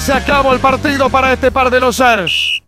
[0.00, 2.62] Se acabó el partido para este par de los Ars.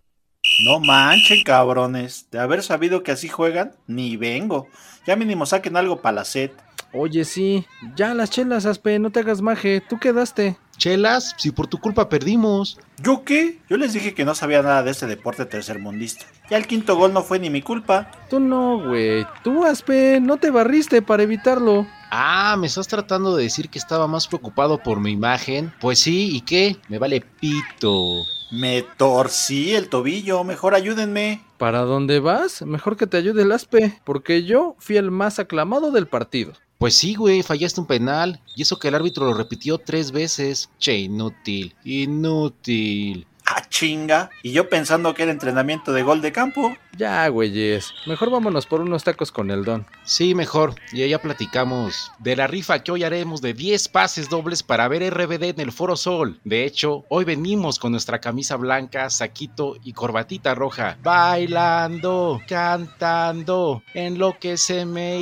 [0.63, 2.29] No manchen, cabrones.
[2.29, 4.67] De haber sabido que así juegan, ni vengo.
[5.07, 6.53] Ya mínimo saquen algo para la set.
[6.93, 7.65] Oye, sí.
[7.95, 9.81] Ya las chelas, Aspe, no te hagas maje.
[9.81, 10.57] Tú quedaste.
[10.81, 12.79] Chelas, si por tu culpa perdimos.
[13.03, 13.59] ¿Yo qué?
[13.69, 16.25] Yo les dije que no sabía nada de este deporte tercermundista.
[16.49, 18.09] Ya el quinto gol no fue ni mi culpa.
[18.31, 19.27] Tú no, güey.
[19.43, 21.85] Tú, Aspe, no te barriste para evitarlo.
[22.09, 25.71] Ah, ¿me estás tratando de decir que estaba más preocupado por mi imagen?
[25.79, 26.77] Pues sí, ¿y qué?
[26.89, 28.23] Me vale pito.
[28.49, 31.43] Me torcí el tobillo, mejor ayúdenme.
[31.59, 32.63] ¿Para dónde vas?
[32.63, 36.53] Mejor que te ayude el Aspe, porque yo fui el más aclamado del partido.
[36.81, 38.41] Pues sí, güey, fallaste un penal.
[38.55, 40.71] Y eso que el árbitro lo repitió tres veces.
[40.79, 43.27] Che, inútil, inútil.
[43.53, 44.29] Ah, chinga.
[44.43, 46.73] Y yo pensando que era entrenamiento de gol de campo.
[46.95, 47.93] Ya, güeyes.
[48.05, 49.85] Mejor vámonos por unos tacos con el don.
[50.05, 50.75] Sí, mejor.
[50.93, 55.13] Y ya platicamos de la rifa que hoy haremos de 10 pases dobles para ver
[55.13, 56.39] RBD en el Foro Sol.
[56.45, 60.97] De hecho, hoy venimos con nuestra camisa blanca, saquito y corbatita roja.
[61.03, 65.19] Bailando, cantando, en lo que se me...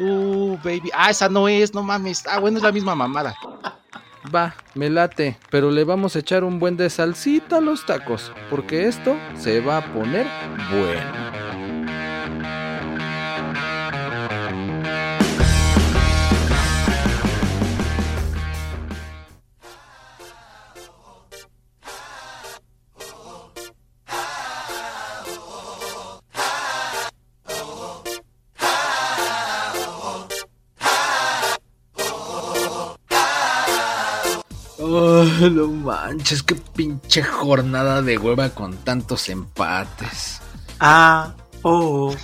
[0.00, 0.90] Uh, baby.
[0.94, 2.26] Ah, esa no es, no mames.
[2.26, 3.36] Ah, bueno, es la misma mamada.
[4.34, 8.32] Va, me late, pero le vamos a echar un buen de salsita a los tacos,
[8.50, 10.26] porque esto se va a poner
[10.70, 11.49] bueno.
[34.90, 40.40] No manches, qué pinche jornada de hueva con tantos empates.
[40.80, 42.14] Ah, oh,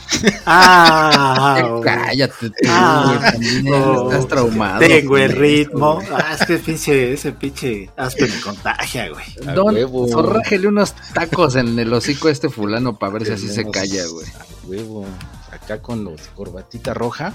[0.47, 1.81] ah, oh.
[1.83, 3.33] cállate, tú, Ah,
[3.73, 4.11] oh.
[4.11, 4.81] estás traumado.
[4.81, 5.99] Tengo el esto, ritmo.
[6.13, 9.55] Ah, es que pinche, ese pinche aspe me contagia, güey.
[9.55, 9.77] Don,
[10.11, 14.07] zorrájele unos tacos en el hocico a este fulano para ver si así se calla,
[14.07, 14.27] güey.
[14.27, 15.07] a huevo.
[15.53, 17.33] Acá con los corbatita roja.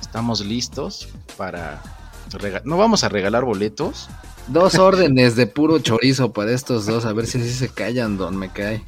[0.00, 1.82] Estamos listos para...
[2.32, 4.08] rega- No vamos a regalar boletos.
[4.48, 8.36] Dos órdenes de puro chorizo para estos dos, a ver si así se callan, don,
[8.36, 8.82] me cae.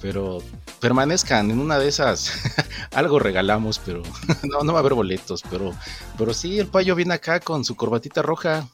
[0.00, 0.42] pero
[0.80, 2.32] permanezcan en una de esas.
[2.92, 4.02] Algo regalamos, pero
[4.42, 5.72] no, no va a haber boletos, pero,
[6.18, 8.66] pero sí, el payo viene acá con su corbatita roja.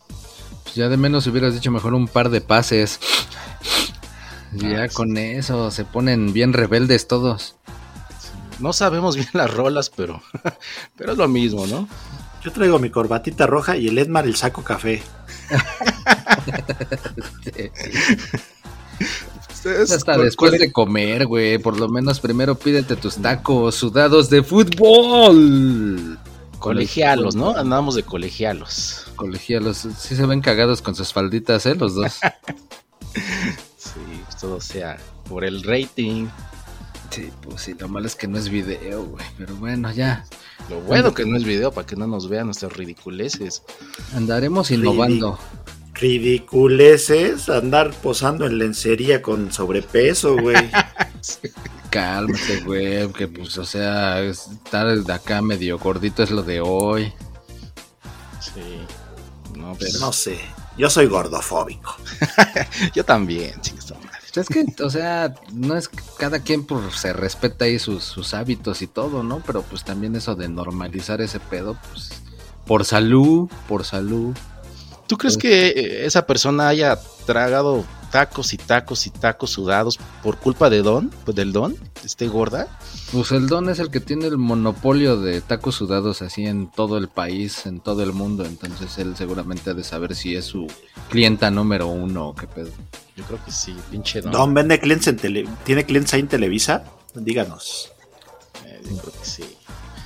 [0.65, 2.99] Pues ya de menos hubieras dicho mejor un par de pases.
[4.53, 4.95] Y ya Ah, sí.
[4.95, 7.57] con eso se ponen bien rebeldes todos.
[8.59, 10.23] No sabemos bien las rolas, pero,
[10.97, 11.87] pero es lo mismo, ¿no?
[12.43, 15.03] Yo traigo mi corbatita roja y el Edmar el saco café.
[19.93, 21.59] Hasta ¿cuál- después de comer, güey.
[21.59, 26.19] Por lo menos primero pídete tus tacos sudados de fútbol.
[26.59, 27.57] Colegialos, ¿no?
[27.57, 29.07] Andamos de colegialos.
[29.17, 29.87] Colegialos.
[29.99, 31.75] Sí se ven cagados con sus falditas, ¿eh?
[31.75, 32.13] Los dos.
[33.77, 34.97] Sí, pues todo sea
[35.29, 36.27] por el rating.
[37.11, 39.25] Sí, pues sí, lo malo es que no es video, güey.
[39.37, 40.25] Pero bueno, ya.
[40.69, 43.63] Lo bueno que no es video para que no nos vean nuestras ridiculeces.
[44.15, 45.39] Andaremos innovando.
[45.95, 50.57] Ridiculeces andar posando en lencería con sobrepeso, güey.
[51.91, 53.13] Cálmate, güey.
[53.13, 57.13] Que pues, o sea, estar de acá medio gordito es lo de hoy.
[58.41, 58.87] Sí.
[59.59, 60.39] No, pues, No sé.
[60.79, 61.97] Yo soy gordofóbico.
[62.95, 63.81] Yo también, chicos.
[64.37, 64.41] Madre.
[64.43, 68.83] Es que, o sea, no es cada quien pues, se respeta ahí sus, sus hábitos
[68.83, 69.43] y todo, ¿no?
[69.47, 72.11] Pero pues también eso de normalizar ese pedo, pues
[72.67, 74.37] por salud, por salud.
[75.07, 76.97] ¿Tú crees que eh, esa persona haya
[77.27, 81.11] tragado tacos y tacos y tacos sudados por culpa de Don?
[81.25, 82.69] Pues del Don, esté gorda.
[83.11, 86.97] Pues el Don es el que tiene el monopolio de tacos sudados así en todo
[86.97, 88.45] el país, en todo el mundo.
[88.45, 90.69] Entonces él seguramente ha de saber si es su
[91.09, 92.71] clienta número uno o qué pedo.
[93.21, 94.33] Yo creo que sí, pinche Don.
[94.33, 95.47] Don vende clientes en tele...
[95.65, 96.85] ¿Tiene clientes ahí en Televisa?
[97.15, 97.93] Díganos.
[98.67, 99.45] Eh, yo creo que sí.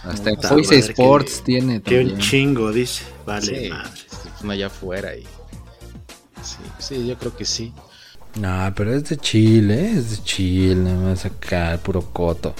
[0.02, 2.18] Hasta Fox madre, Sports que- tiene Que un también.
[2.28, 3.04] chingo, dice.
[3.24, 4.52] Vale, Sí, madre.
[4.54, 5.22] allá afuera y...
[6.42, 7.72] Sí, sí, yo creo que sí.
[8.34, 9.92] No, pero es de Chile, ¿eh?
[9.96, 12.52] es de Chile, nada más acá, puro coto.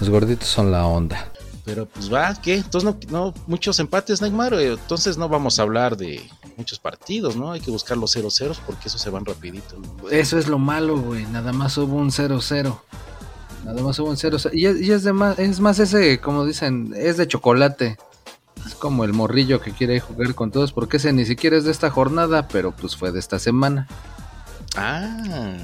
[0.00, 1.30] Los gorditos son la onda.
[1.70, 2.56] Pero pues va, ¿qué?
[2.56, 4.54] Entonces no, no muchos empates, Neymar.
[4.54, 6.20] eh, Entonces no vamos a hablar de
[6.56, 7.52] muchos partidos, ¿no?
[7.52, 9.76] Hay que buscar los 0 0 porque esos se van rapidito.
[10.10, 11.26] Eso es lo malo, güey.
[11.26, 12.76] Nada más hubo un 0-0.
[13.64, 14.50] Nada más hubo un 0-0.
[14.52, 17.96] Y, es, y es, de más, es más ese, como dicen, es de chocolate.
[18.66, 21.70] Es como el morrillo que quiere jugar con todos, porque ese ni siquiera es de
[21.70, 23.86] esta jornada, pero pues fue de esta semana.
[24.76, 25.56] Ah,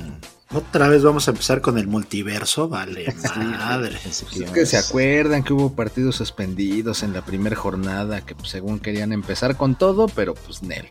[0.53, 3.99] Otra vez vamos a empezar con el multiverso, vale, madre.
[4.03, 8.51] Pensé Es que se acuerdan que hubo partidos suspendidos en la primera jornada que pues,
[8.51, 10.89] según querían empezar con todo, pero pues Nel.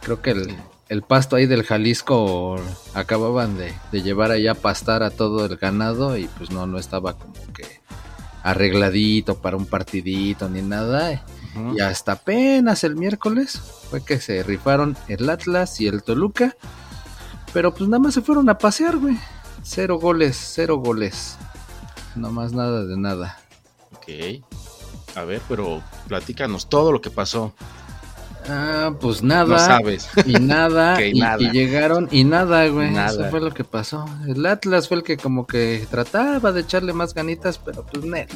[0.00, 0.56] Creo que el,
[0.88, 2.56] el pasto ahí del Jalisco
[2.94, 6.78] acababan de, de llevar allá a pastar a todo el ganado y pues no, no
[6.78, 7.80] estaba como que
[8.46, 11.24] arregladito para un partidito ni nada.
[11.74, 13.58] Y hasta apenas el miércoles
[13.90, 16.54] fue que se rifaron el Atlas y el Toluca.
[17.56, 19.16] Pero pues nada más se fueron a pasear, güey.
[19.62, 21.38] Cero goles, cero goles.
[22.14, 23.38] No más nada de nada.
[23.94, 24.44] Ok.
[25.16, 27.54] A ver, pero platícanos todo lo que pasó.
[28.46, 29.58] Ah, pues No nada.
[29.58, 30.06] sabes.
[30.26, 31.40] y nada, Que y, nada.
[31.40, 32.90] y llegaron y nada, güey.
[32.90, 33.22] Nada.
[33.22, 34.04] Eso fue lo que pasó.
[34.28, 38.30] El Atlas fue el que como que trataba de echarle más ganitas, pero pues net.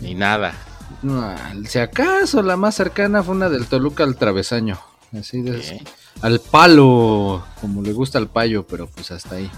[0.00, 0.54] Ni nada.
[1.02, 1.34] No,
[1.66, 4.78] si acaso la más cercana fue una del Toluca al travesaño.
[5.12, 5.82] Así de.
[6.22, 9.50] Al palo, como le gusta al payo, pero pues hasta ahí.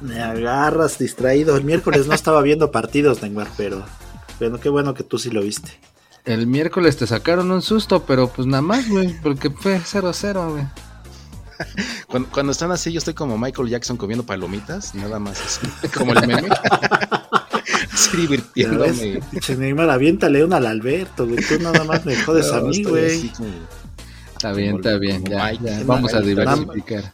[0.00, 1.56] Me agarras distraído.
[1.56, 3.84] El miércoles no estaba viendo partidos, Neymar, pero
[4.38, 5.70] bueno, qué bueno que tú sí lo viste.
[6.24, 10.64] El miércoles te sacaron un susto, pero pues nada más, güey, porque fue 0-0, güey.
[12.08, 15.66] Cuando, cuando están así, yo estoy como Michael Jackson comiendo palomitas, nada más así,
[15.96, 16.48] como el meme.
[17.94, 19.20] así divirtiéndome.
[19.56, 21.42] Neymar, aviéntale una al Alberto, güey.
[21.42, 23.32] Tú nada más me jodes a No, mí, estoy güey.
[24.36, 27.12] Está bien, Como- está bien, ya, ya, vamos a diversificar.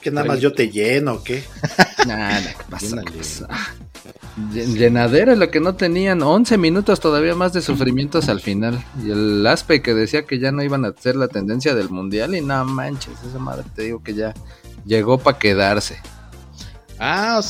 [0.00, 1.44] Que nada más yo te lleno, ¿o ¿qué?
[2.06, 3.02] Nada, ¿qué pasa?
[3.04, 3.48] ¿Qué pasa?
[4.52, 8.82] Llen- Llenadera lo que no tenían, 11 minutos todavía más de sufrimientos al final.
[9.04, 12.34] Y el Aspe que decía que ya no iban a hacer la tendencia del mundial
[12.34, 14.34] y no manches, esa madre te digo que ya
[14.86, 16.00] llegó para quedarse.
[16.98, 17.40] Ah,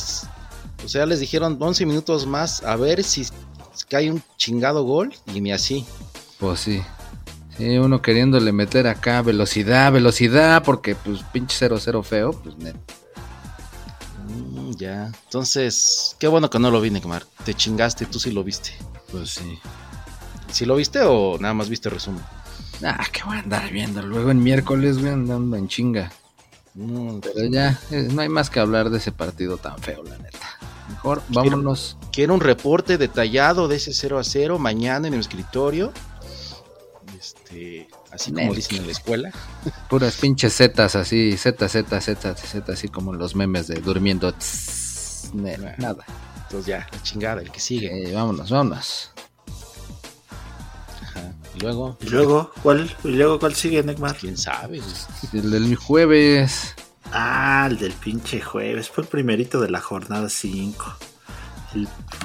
[0.85, 3.25] o sea, les dijeron 11 minutos más a ver si
[3.89, 5.87] cae un chingado gol y ni así.
[6.39, 6.83] Pues sí.
[7.57, 12.77] Sí, uno queriéndole meter acá velocidad, velocidad, porque pues pinche 0-0 feo, pues net.
[14.29, 15.07] Mm, ya.
[15.25, 17.25] Entonces, qué bueno que no lo vi, Neymar.
[17.45, 18.71] Te chingaste, tú sí lo viste.
[19.11, 19.59] Pues sí.
[20.51, 22.23] ¿Sí lo viste o nada más viste resumen?
[22.85, 24.03] Ah, que voy a andar viendo.
[24.03, 26.11] Luego en miércoles, güey, andando en chinga.
[26.75, 30.59] Pero ya, eh, no hay más que hablar de ese partido tan feo, la neta.
[30.89, 31.97] Mejor vámonos.
[32.13, 35.93] Quiero un reporte detallado de ese 0 a 0 mañana en el escritorio.
[37.53, 39.31] Este, así como dicen en la escuela.
[39.89, 44.35] Puras pinches zetas así, Z, Z, Z, Z, así como en los memes de durmiendo.
[45.35, 46.05] Nada.
[46.43, 48.11] Entonces ya, la chingada, el que sigue.
[48.11, 49.11] Eh, vámonos, vámonos.
[51.03, 51.33] Ajá.
[51.55, 52.95] Y luego, Y luego, ¿cuál?
[53.05, 54.17] ¿Y luego cuál sigue, Neymar?
[54.17, 54.81] quién sabe.
[55.33, 56.75] El del jueves.
[57.13, 58.89] Ah, el del pinche jueves.
[58.89, 60.85] Fue el primerito de la jornada 5.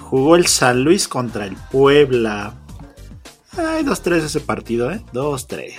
[0.01, 2.53] jugó el San Luis contra el Puebla.
[3.57, 5.01] Ay, 2-3 ese partido, ¿eh?
[5.13, 5.74] 2-3.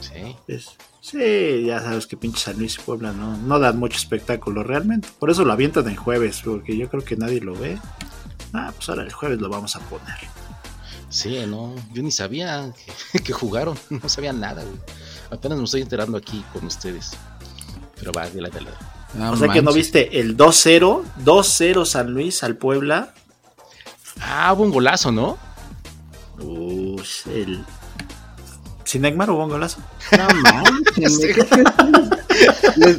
[0.00, 0.36] Sí.
[0.46, 0.70] Pues,
[1.00, 5.08] sí, ya sabes que pinche San Luis y Puebla no, no dan mucho espectáculo realmente.
[5.18, 7.78] Por eso lo avientan en jueves, porque yo creo que nadie lo ve.
[8.52, 10.18] Ah, pues ahora el jueves lo vamos a poner.
[11.08, 12.72] Sí, no, yo ni sabía
[13.12, 14.76] que, que jugaron, no sabía nada, güey.
[15.30, 17.12] Apenas me estoy enterando aquí con ustedes.
[17.96, 18.70] Pero va, de la, de la.
[19.20, 19.92] Ah, o sea que no manches.
[19.92, 23.14] viste el 2-0, 2-0 San Luis al Puebla.
[24.20, 25.38] Ah, hubo un golazo, ¿no?
[26.40, 27.02] Uy,
[27.34, 27.64] el.
[28.84, 29.80] ¿Sin Neymar hubo un golazo?
[30.16, 31.20] No manches,
[31.50, 32.98] me- Les-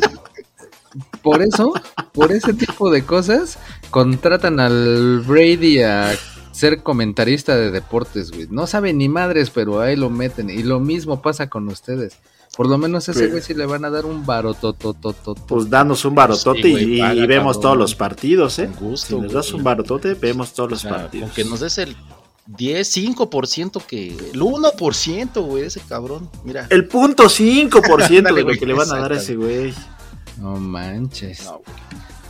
[1.21, 1.73] Por eso,
[2.13, 3.57] por ese tipo de cosas,
[3.91, 6.13] contratan al Brady a
[6.51, 8.47] ser comentarista de deportes, güey.
[8.49, 10.49] No sabe ni madres, pero ahí lo meten.
[10.49, 12.17] Y lo mismo pasa con ustedes.
[12.55, 15.33] Por lo menos a ese güey sí le van a dar un barotototototo.
[15.47, 17.61] Pues danos un barotote Sí, güey, y, y vemos cabrón.
[17.61, 18.69] todos los partidos, ¿eh?
[18.79, 21.29] Gusto, Si nos das un barotote, vemos todos O los sea, partidos.
[21.29, 21.97] con que nos des el
[22.47, 24.09] 10, 5% que.
[24.09, 26.29] El 1%, güey, ese cabrón.
[26.43, 26.67] Mira.
[26.69, 29.73] El punto 5% Ándale, de lo que le van a dar a ese güey.
[30.39, 31.43] No manches.
[31.45, 31.77] No, güey.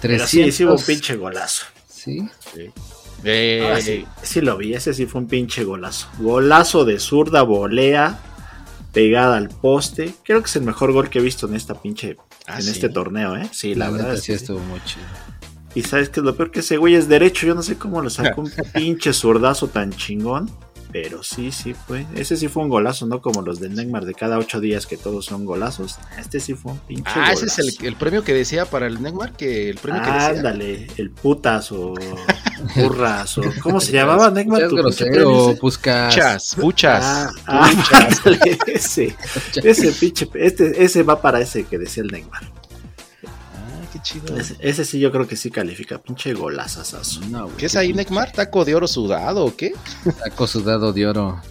[0.02, 0.30] Pero 300.
[0.30, 1.66] sí, sí hubo un pinche golazo.
[1.88, 2.28] Sí.
[2.54, 2.72] Sí.
[3.24, 6.08] Eh, Ah, sí, sí lo vi, ese sí fue un pinche golazo.
[6.20, 8.20] Golazo de zurda, volea,
[8.92, 10.14] pegada al poste.
[10.24, 12.18] Creo que es el mejor gol que he visto en esta pinche,
[12.48, 12.72] ah, en sí.
[12.72, 13.48] este torneo, ¿eh?
[13.54, 14.14] Sí, la, La, verdad.
[14.16, 14.34] es sí.
[14.34, 15.06] estuvo muy chido.
[15.76, 17.48] Y sabes que lo peor que ese güey es derecho.
[17.48, 20.50] Yo no sé cómo lo sacó un pinche zurdazo tan chingón.
[20.94, 22.06] Pero sí, sí fue.
[22.16, 24.96] Ese sí fue un golazo, no como los del Neymar de cada ocho días que
[24.96, 25.98] todos son golazos.
[26.20, 29.02] Este sí fue un pinche Ah, ese es el, el premio que decía para el
[29.02, 30.28] Neymar, que el premio que decía.
[30.28, 31.96] Ándale, el putas o
[32.76, 34.70] burras o ¿cómo se llamaba Neymar?
[34.70, 35.60] Tu grosero, ese?
[35.60, 36.14] Puscas.
[36.14, 37.04] Puchas, puchas.
[37.04, 39.16] Ah, ah, ándale, ese,
[39.56, 42.44] ese pinche, este, ese va para ese que decía el Neymar.
[44.04, 44.38] Chido.
[44.38, 47.22] Ese, ese sí yo creo que sí califica, pinche golazazazo.
[47.30, 48.32] No, güey, ¿Qué es ahí, Neymar?
[48.32, 49.74] ¿Taco de oro sudado o qué?
[50.24, 51.42] Taco sudado de oro.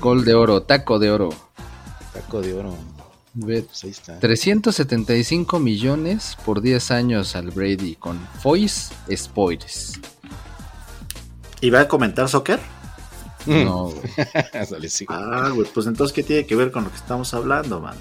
[0.00, 1.30] Gol de oro, taco de oro.
[2.12, 2.74] Taco de oro.
[3.34, 4.18] Ve, Pues ahí está.
[4.18, 10.00] 375 millones por 10 años al Brady con Foy's Spoilers.
[11.60, 12.58] ¿Y va a comentar soccer?
[13.46, 14.02] No, güey.
[15.08, 17.96] Ah, güey, pues entonces, ¿qué tiene que ver con lo que estamos hablando, man?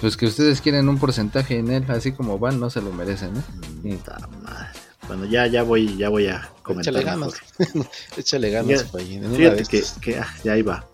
[0.00, 3.30] Pues que ustedes quieren un porcentaje en él, así como van, no se lo merecen,
[3.36, 3.96] ¿eh?
[3.96, 4.68] Puta madre.
[5.08, 6.94] Bueno, ya, ya voy, ya voy a comentar.
[6.94, 7.32] Échale ganas.
[7.66, 7.86] mejor.
[8.16, 10.84] Échale ganas, Fíjate- que, que, ah, ya iba.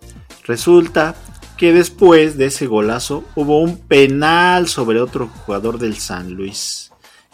[0.45, 1.15] Resulta
[1.57, 6.84] que después de ese golazo hubo un penal sobre otro jugador del San Luis.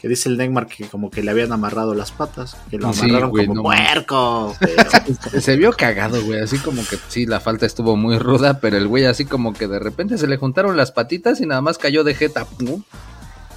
[0.01, 3.01] Que dice el Neymar que como que le habían amarrado las patas, que lo Sí,
[3.05, 4.55] amarraron güey, como no puerco.
[4.59, 4.89] pero-
[5.41, 8.87] Se vio cagado, güey, así como que sí, la falta estuvo muy ruda, pero el
[8.87, 12.03] güey así como que de repente se le juntaron las patitas y nada más cayó
[12.03, 12.45] de jeta.
[12.45, 12.81] ¡pum!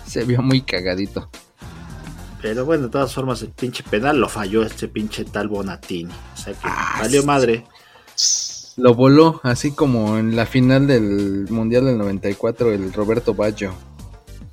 [0.06, 1.30] Se vio muy cagadito.
[2.42, 6.12] Pero bueno, de todas formas, el pinche penal lo falló este pinche tal Bonatini.
[6.12, 7.64] O sea que Ah, valió madre.
[8.76, 13.72] Lo voló, así como en la final del Mundial del 94, el Roberto Baggio.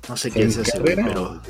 [0.08, 1.40] No sé quién ¿En es ese, pero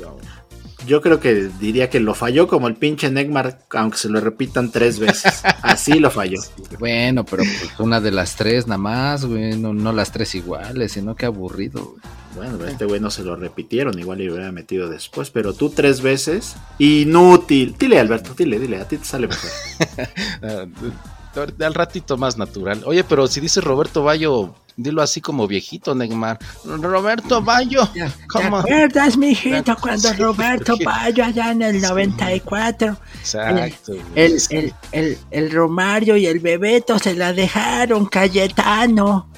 [0.85, 4.71] yo creo que diría que lo falló como el pinche Neymar, aunque se lo repitan
[4.71, 5.41] tres veces.
[5.61, 6.41] Así lo falló.
[6.79, 10.91] Bueno, pero pues una de las tres nada más, güey, no, no las tres iguales,
[10.93, 12.01] sino que aburrido, güey.
[12.35, 15.69] Bueno, pero este güey no se lo repitieron, igual le hubiera metido después, pero tú
[15.69, 17.75] tres veces, inútil.
[17.77, 19.51] Dile, Alberto, dile, dile, a ti te sale mejor.
[21.63, 22.81] Al ratito más natural.
[22.85, 26.39] Oye, pero si dices Roberto Bayo, dilo así como viejito, Neymar.
[26.65, 27.87] Roberto Bayo.
[27.89, 28.57] ¿Te ¿Cómo?
[28.59, 32.97] acuerdas, mijito, cuando Sí, Roberto porque- Bayo allá en el 94?
[33.19, 33.93] Exacto.
[33.93, 34.01] güey.
[34.15, 39.29] El, el, el, el Romario y el Bebeto se la dejaron, Cayetano.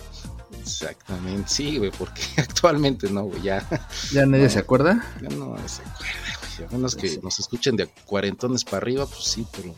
[0.62, 3.64] Exactamente, sí, güey, porque actualmente no, güey, ya,
[4.12, 4.50] ¿Ya nadie No.
[4.50, 5.04] se acuerda?
[5.22, 6.68] ya no se acuerda, güey.
[6.68, 9.76] A menos que nos escuchen de cuarentones para arriba, pues sí, pero.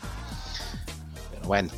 [1.31, 1.69] Pero bueno.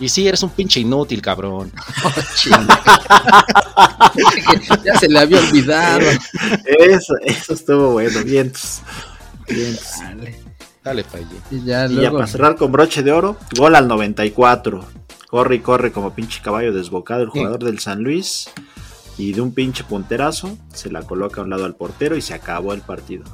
[0.00, 1.70] Y sí, eres un pinche inútil, cabrón.
[4.84, 6.00] ya se le había olvidado.
[6.64, 8.80] Eso, eso estuvo bueno, vientos.
[9.48, 9.86] vientos.
[10.00, 10.40] Dale.
[10.82, 11.26] Dale, Faye.
[11.50, 12.16] Y ya Y ya luego.
[12.16, 14.84] para cerrar con broche de oro, gol al 94.
[15.28, 18.48] Corre y corre como pinche caballo desbocado el jugador del San Luis.
[19.18, 22.32] Y de un pinche punterazo se la coloca a un lado al portero y se
[22.32, 23.24] acabó el partido.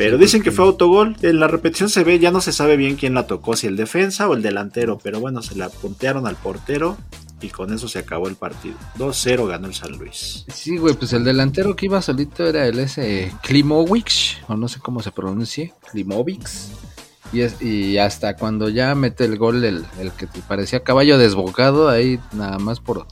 [0.00, 1.14] Pero dicen que fue autogol.
[1.20, 3.76] En la repetición se ve, ya no se sabe bien quién la tocó, si el
[3.76, 4.96] defensa o el delantero.
[4.96, 6.96] Pero bueno, se la puntearon al portero
[7.42, 8.76] y con eso se acabó el partido.
[8.96, 10.46] 2-0 ganó el San Luis.
[10.48, 14.80] Sí, güey, pues el delantero que iba solito era el ese Klimovic, o no sé
[14.80, 16.48] cómo se pronuncie, Klimovic.
[17.34, 21.18] Y, es, y hasta cuando ya mete el gol el, el que te parecía caballo
[21.18, 23.06] desbocado, ahí nada más por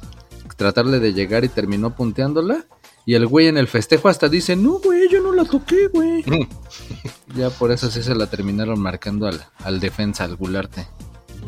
[0.57, 2.65] tratarle de llegar y terminó punteándola.
[3.09, 6.23] Y el güey en el festejo hasta dice, no, güey, yo no la toqué, güey.
[7.35, 10.87] ya por eso sí se la terminaron marcando al, al defensa, al gularte.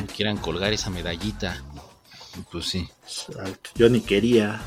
[0.01, 1.63] No quieran colgar esa medallita.
[2.51, 2.89] Pues sí.
[3.75, 4.59] Yo ni quería.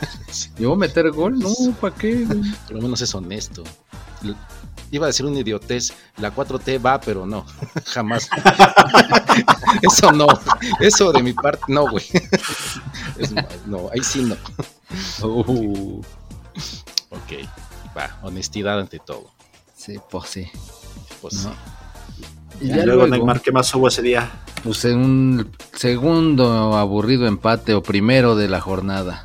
[0.58, 1.38] ¿Llegó a meter gol?
[1.38, 2.42] No, ¿para qué, güey?
[2.66, 3.64] Por lo menos es honesto.
[4.90, 5.94] Iba a decir una idiotez.
[6.18, 7.46] La 4T va, pero no.
[7.86, 8.28] Jamás.
[9.80, 10.26] Eso no.
[10.78, 12.04] Eso de mi parte, no, güey.
[13.16, 13.32] Es
[13.64, 14.36] no, ahí sí no.
[15.26, 16.02] Uh,
[17.24, 17.46] Ok.
[17.96, 19.30] Va, honestidad ante todo.
[19.76, 20.48] sí, pues sí.
[21.20, 21.50] Pues No.
[21.50, 21.56] sí.
[22.60, 24.30] Y Y ya luego, luego, Neymar, ¿qué más hubo ese día?
[24.62, 29.24] pues en un segundo aburrido empate o primero de la jornada.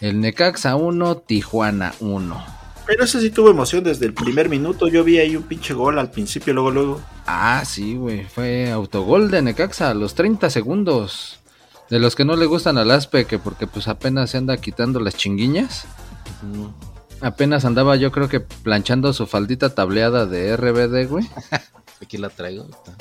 [0.00, 2.44] El Necaxa 1, Tijuana 1.
[2.86, 4.88] Pero ese sí tuvo emoción desde el primer minuto.
[4.88, 7.00] Yo vi ahí un pinche gol al principio, luego, luego.
[7.26, 8.24] Ah, sí, güey.
[8.24, 11.40] Fue autogol de Necaxa a los 30 segundos.
[11.90, 15.00] De los que no le gustan al Aspe, que porque pues apenas se anda quitando
[15.00, 15.84] las chinguiñas.
[16.50, 16.72] Ujú.
[17.20, 21.28] Apenas andaba yo creo que planchando su faldita tableada de RBD, güey.
[22.02, 22.62] Aquí la traigo.
[22.62, 22.92] ahorita.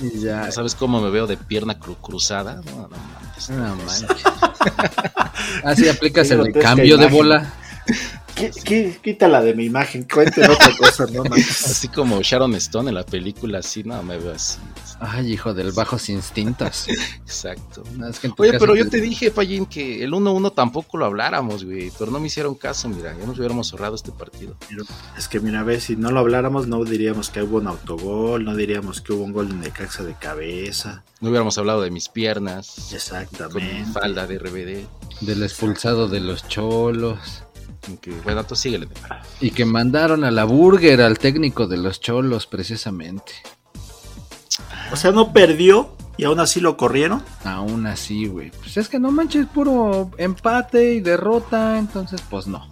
[0.00, 0.50] Y ya...
[0.52, 2.60] ¿Sabes cómo me veo de pierna cru- cruzada?
[2.64, 3.50] No, no mames.
[3.50, 4.24] No manches.
[5.64, 7.12] Así aplicas el cambio de imagen.
[7.18, 7.52] bola.
[8.34, 8.98] ¿Qué, qué?
[9.00, 11.66] Quítala de mi imagen, cuenten otra cosa, no manches.
[11.66, 14.58] Así como Sharon Stone en la película, así, no, me veo así.
[14.98, 16.88] Ay, hijo del bajos instintos.
[17.20, 17.84] Exacto.
[17.96, 20.98] No, es que en tu Oye, pero yo te dije, Fallín, que el 1-1 tampoco
[20.98, 21.92] lo habláramos, güey.
[21.96, 23.16] Pero no me hicieron caso, mira.
[23.16, 24.56] Ya nos hubiéramos ahorrado este partido.
[25.16, 28.44] Es que mira, a ver, si no lo habláramos, no diríamos que hubo un autogol,
[28.44, 31.04] no diríamos que hubo un gol de Necaxa de cabeza.
[31.20, 32.74] No hubiéramos hablado de mis piernas.
[32.74, 33.92] Con mi Exactamente.
[33.92, 34.86] falda de RBD.
[35.20, 37.43] Del expulsado de los cholos.
[37.88, 38.88] Aunque, bueno, tú síguele.
[39.40, 43.32] Y que mandaron a la burger al técnico de los cholos, precisamente.
[44.92, 47.22] O sea, no perdió y aún así lo corrieron.
[47.44, 48.50] Aún así, güey.
[48.50, 51.78] Pues es que no manches, puro empate y derrota.
[51.78, 52.68] Entonces, pues no.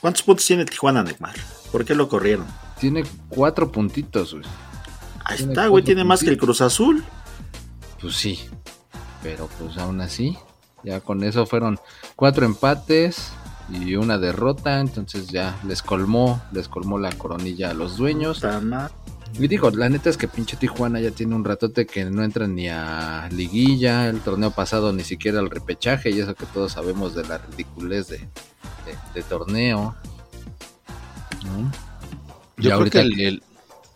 [0.00, 1.34] ¿Cuántos puntos tiene Tijuana, Neymar?
[1.72, 2.46] ¿Por qué lo corrieron?
[2.78, 4.44] Tiene cuatro puntitos, güey.
[5.24, 6.38] Ahí Tiene está, güey, tiene más que el.
[6.38, 7.04] Cruz Azul.
[8.00, 8.40] Pues sí.
[9.22, 10.38] Pero pues aún así.
[10.84, 11.80] Ya con eso fueron
[12.14, 13.30] cuatro empates,
[13.70, 18.40] y una derrota, entonces ya les colmó, les colmó la coronilla a los dueños.
[19.38, 22.46] Y digo, la neta es que pinche Tijuana ya tiene un ratote que no entra
[22.48, 27.14] ni a liguilla, el torneo pasado ni siquiera al repechaje, y eso que todos sabemos
[27.14, 28.28] de la ridiculez de, de-
[29.14, 29.94] de torneo.
[31.44, 31.70] ¿no?
[32.56, 33.42] Y Yo creo ahorita que el, el-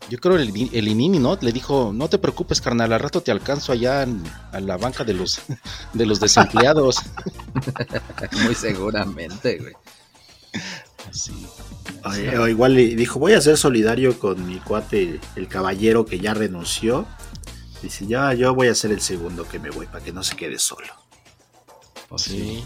[0.09, 1.37] yo creo el, el Inini, ¿no?
[1.40, 5.04] Le dijo, no te preocupes, carnal, al rato te alcanzo allá en- a la banca
[5.04, 5.40] de los
[5.92, 6.97] de los desempleados.
[8.44, 9.75] muy seguramente, güey.
[11.11, 11.47] Sí.
[12.04, 16.18] Oye, o igual le dijo, voy a ser solidario con mi cuate, el caballero que
[16.21, 17.06] ya renunció.
[17.82, 20.37] Dice, ya, yo voy a ser el segundo que me voy para que no se
[20.37, 20.87] quede solo.
[22.09, 22.30] Pues sí.
[22.30, 22.64] Sí.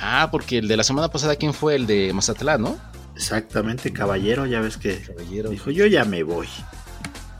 [0.00, 1.74] Ah, porque el de la semana pasada, ¿quién fue?
[1.74, 2.78] El de Mazatlán, ¿no?
[3.18, 5.50] Exactamente, caballero, ya ves que Caballero.
[5.50, 6.46] dijo, yo ya me voy.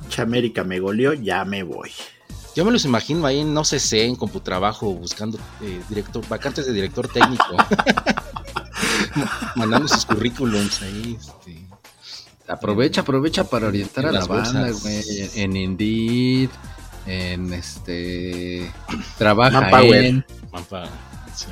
[0.02, 1.92] Mucha América me goleó, ya me voy.
[2.56, 6.72] Yo me los imagino ahí, no sé, sé, en Computrabajo, buscando eh, director, vacantes de
[6.72, 7.44] director técnico.
[9.54, 11.16] Mandando sus currículums ahí.
[11.20, 11.64] Este.
[12.48, 15.30] Aprovecha, aprovecha para orientar En a la banda, güey.
[15.36, 16.50] En Indeed,
[17.06, 18.68] en este.
[19.16, 20.04] Trabaja Manpower.
[20.04, 20.86] en Mampa,
[21.36, 21.46] sí.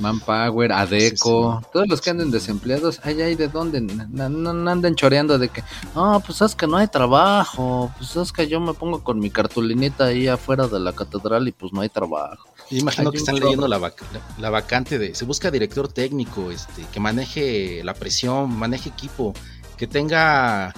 [0.00, 1.62] Manpower, Adeco.
[1.72, 3.80] Todos los que anden desempleados, ay, ay, ¿de dónde?
[3.80, 5.62] No, anden choreando de que,
[5.94, 7.92] no, pues es que no hay trabajo.
[7.98, 11.52] Pues es que yo me pongo con mi cartulinita ahí afuera de la catedral y
[11.52, 12.48] pues no hay trabajo.
[12.70, 15.14] Yo imagino que están leyendo la, vac- la- la vacante de.
[15.14, 19.34] Se busca director técnico, este, que maneje la presión, maneje equipo,
[19.76, 20.74] que tenga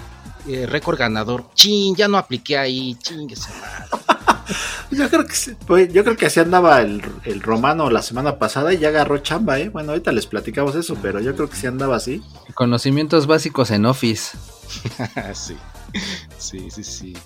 [0.48, 1.48] eh, récord ganador.
[1.54, 3.86] Chin, ya no apliqué ahí, chinguese madre.
[4.90, 8.38] Yo creo que sí, pues, yo creo que así andaba el, el romano la semana
[8.38, 9.68] pasada y ya agarró chamba, eh.
[9.68, 12.22] Bueno, ahorita les platicamos eso, pero yo creo que sí andaba así.
[12.54, 14.36] Conocimientos básicos en Office.
[15.34, 15.56] sí.
[16.38, 17.16] Sí, sí, sí.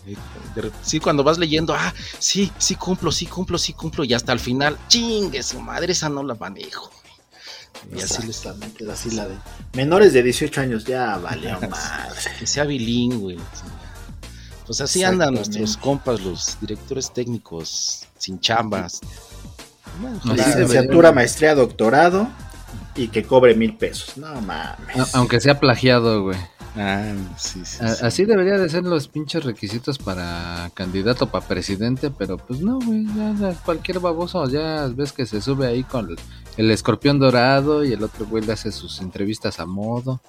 [0.83, 4.41] Sí, cuando vas leyendo, ah, sí, sí cumplo, sí cumplo, sí cumplo, y hasta el
[4.41, 6.91] final, chingue su madre, esa no la manejo.
[7.95, 8.45] Y así les
[8.91, 9.37] así la de
[9.73, 12.15] menores de 18 años, ya valió madre.
[12.39, 13.37] que sea bilingüe.
[14.71, 19.01] Pues así andan nuestros compas, los directores técnicos, sin chambas.
[20.23, 22.29] Licenciatura, maestría, doctorado
[22.95, 24.17] y que cobre mil pesos.
[24.17, 25.13] No mames.
[25.17, 26.39] aunque sea plagiado, güey.
[26.77, 27.79] Ah, sí, sí.
[27.83, 33.07] Así debería de ser los pinches requisitos para candidato para presidente, pero pues no, güey,
[33.07, 36.19] ya, ya cualquier baboso, ya ves que se sube ahí con el,
[36.57, 40.21] el escorpión dorado y el otro güey le hace sus entrevistas a modo.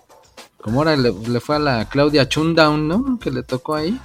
[0.59, 3.19] Como ahora le, le fue a la Claudia Chundown, ¿no?
[3.19, 3.99] Que le tocó ahí.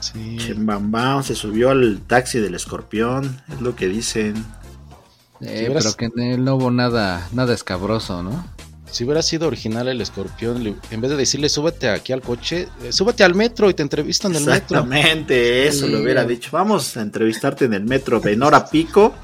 [0.00, 0.36] Sí.
[0.38, 4.44] Chimbambam se subió al taxi del escorpión, es lo que dicen.
[5.40, 8.55] Eh, pero que en él no hubo nada, nada escabroso, ¿no?
[8.90, 12.92] Si hubiera sido original el escorpión, en vez de decirle súbete aquí al coche, eh,
[12.92, 14.78] súbete al metro y te entrevistan en el metro.
[14.78, 15.92] Exactamente, eso Sí.
[15.92, 16.50] lo hubiera dicho.
[16.52, 19.14] Vamos a entrevistarte en el metro en hora pico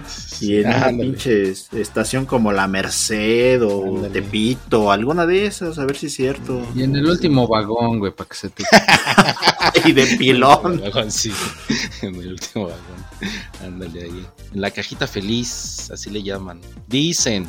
[0.41, 1.03] y en una Ándale.
[1.11, 4.11] pinche es- estación como la Merced o Ándale.
[4.11, 6.61] Tepito, alguna de esas, a ver si es cierto.
[6.75, 8.65] Y en el último vagón, güey, para que se te...
[9.85, 10.75] Y de pilón.
[10.75, 11.33] En el vagón, sí.
[12.03, 12.81] En el último vagón.
[13.65, 14.27] Ándale ahí.
[14.53, 16.61] En la cajita feliz, así le llaman.
[16.89, 17.49] Dicen.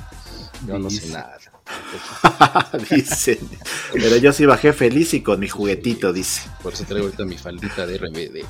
[0.67, 1.37] Yo no sé nada.
[2.91, 3.39] Dicen.
[3.93, 6.49] Pero yo sí bajé feliz y con mi juguetito, dice.
[6.61, 8.45] Por eso traigo ahorita mi faldita de RBD.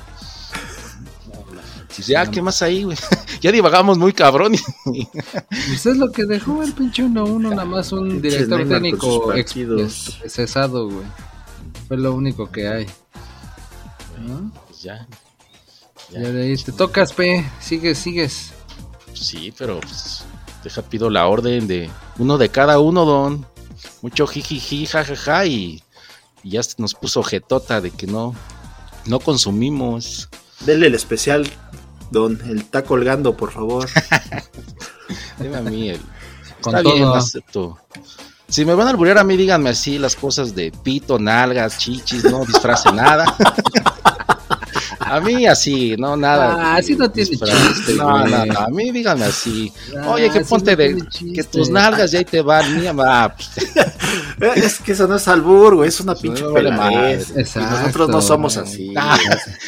[2.06, 2.96] Ya, ¿qué más ahí, güey?
[3.40, 4.54] ya divagamos muy cabrón.
[4.54, 5.06] y-
[5.48, 9.32] Pues es lo que dejó el pinche 1-1, nada más un director técnico
[10.28, 11.06] cesado, güey.
[11.88, 12.86] Fue lo único que hay.
[14.20, 14.50] ¿no?
[14.66, 15.06] Pues ya.
[16.10, 17.44] Ya de ahí te tocas, P.
[17.60, 18.52] Sigues, sigues.
[19.12, 20.24] Sí, pero pues,
[20.64, 23.46] deja pido la orden de uno de cada uno, don.
[24.02, 25.82] Mucho jijiji, jajaja, y,
[26.42, 28.34] y ya nos puso jetota de que no,
[29.06, 30.28] no consumimos.
[30.60, 31.48] Denle el especial,
[32.10, 32.40] don.
[32.48, 33.88] El está colgando, por favor.
[35.38, 36.00] Deme a mí el.
[36.62, 37.14] Con Está bien, todo.
[37.14, 37.78] acepto.
[38.48, 42.24] Si me van a alburear a mí, díganme así las cosas de pito, nalgas, chichis,
[42.24, 43.24] no disfrace nada.
[45.04, 46.56] a mí así, no nada.
[46.58, 48.30] Ah, así no tiene chiste, No, güey.
[48.32, 49.72] no, no, a mí díganme así.
[50.00, 52.92] Ah, Oye, que sí ponte no de que tus nalgas ya ahí te van, mía,
[52.92, 53.34] va,
[54.38, 55.88] pues, es que eso no es albur, güey.
[55.88, 57.32] Es una pinche no vale peladez.
[57.56, 58.92] nosotros no somos así.
[58.96, 59.18] Ah,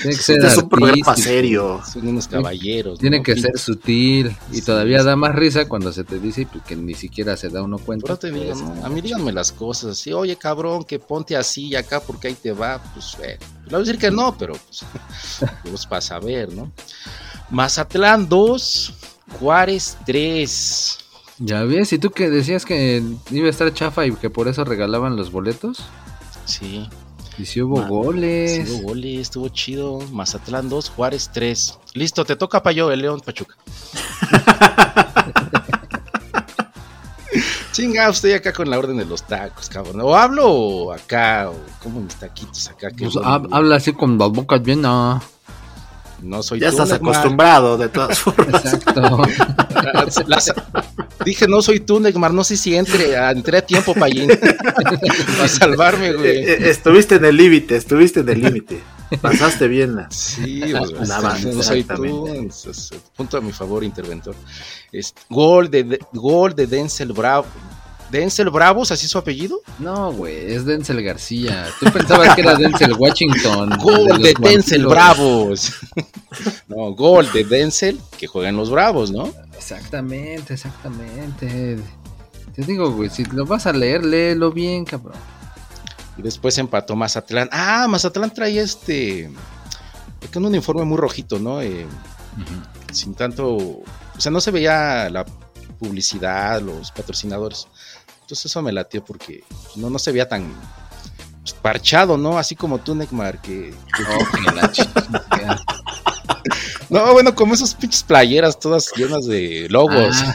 [0.04, 1.14] Este es un programa artístico.
[1.28, 1.80] serio.
[1.92, 2.98] son unos caballeros.
[2.98, 3.22] Tiene ¿no?
[3.22, 4.34] que ser sutil.
[4.52, 5.04] Y Sí, todavía sí.
[5.06, 8.04] da más risa cuando se te dice pues, que ni siquiera se da uno cuenta.
[8.06, 8.84] Pero te digo, Pues, ¿no?
[8.84, 12.34] A mí díganme las cosas así, oye cabrón, que ponte así y acá porque ahí
[12.34, 13.38] te va, pues bueno.
[13.64, 14.84] Le voy a decir que no, pero pues,
[15.64, 16.70] pues para saber, ¿no?
[17.50, 18.94] Mazatlán 2,
[19.38, 20.98] Juárez 3.
[21.38, 24.64] Ya ves, y tú que decías que iba a estar chafa y que por eso
[24.64, 25.84] regalaban los boletos.
[26.46, 26.88] Sí,
[27.38, 28.52] Y si hubo Man, goles.
[28.68, 29.98] sí hubo goles, estuvo chido.
[30.12, 31.78] Mazatlán 2, Juárez 3.
[31.94, 33.56] Listo, te toca para yo, el León Pachuca.
[37.76, 40.00] Chinga, usted acá con la orden de los tacos, cabrón.
[40.00, 42.90] O hablo acá, o como mis taquitos acá.
[42.90, 45.20] Que Pues, hab- habla así con las bocas bien, no.
[46.22, 47.14] No soy Ya tú, estás Neymar.
[47.16, 48.64] acostumbrado, de todas formas.
[48.64, 49.22] Exacto.
[50.26, 50.52] Las-
[51.24, 54.06] dije, no soy tú, Neymar, no sé si entre, entré a tiempo para
[55.36, 56.28] para salvarme, Eh, güey.
[56.38, 58.82] eh, estuviste en el límite, estuviste en el límite.
[59.20, 60.10] Pasaste bien la.
[60.10, 60.72] Sí, güey,
[61.06, 62.48] La banda, no soy tú,
[63.16, 64.34] punto a mi favor, interventor.
[64.90, 67.46] Este, gol de, de- gol de Denzel Bravo.
[68.10, 69.60] ¿Denzel Bravos, así su apellido?
[69.78, 71.66] No, güey, es Denzel García.
[71.80, 73.70] Tú pensabas que era Denzel Washington.
[73.78, 74.86] Gol de Denzel.
[74.86, 75.72] Bravos.
[76.68, 79.32] no, gol de Denzel que juega en los Bravos, ¿no?
[79.56, 81.78] Exactamente, exactamente.
[82.54, 85.18] Te digo, güey, si lo vas a leer, léelo bien, cabrón.
[86.16, 87.48] Y después empató Mazatlán.
[87.52, 89.30] Ah, Mazatlán traía este.
[90.32, 91.60] Con un uniforme muy rojito, ¿no?
[91.60, 91.86] Eh,
[92.92, 93.54] sin tanto.
[93.56, 93.84] O
[94.16, 95.26] sea, no se veía la
[95.78, 97.68] publicidad, los patrocinadores.
[98.26, 99.44] Entonces eso me latió porque
[99.76, 100.52] no, no se veía tan
[101.62, 102.38] parchado, ¿no?
[102.38, 103.72] Así como tú, Neymar, que.
[103.96, 104.04] que-.
[106.90, 110.16] No, bueno, como esos pinches playeras todas llenas de logos.
[110.18, 110.34] Ah,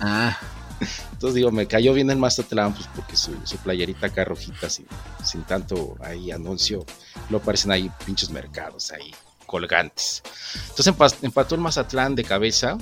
[0.00, 0.38] ah,
[1.12, 4.86] Entonces digo, me cayó bien el Mazatlán, pues porque su, su playerita acá rojita, sin,
[5.24, 6.84] sin tanto ahí anuncio,
[7.30, 9.14] lo parecen ahí pinches mercados ahí
[9.46, 10.22] colgantes.
[10.70, 12.76] Entonces empa- empató el Mazatlán de cabeza.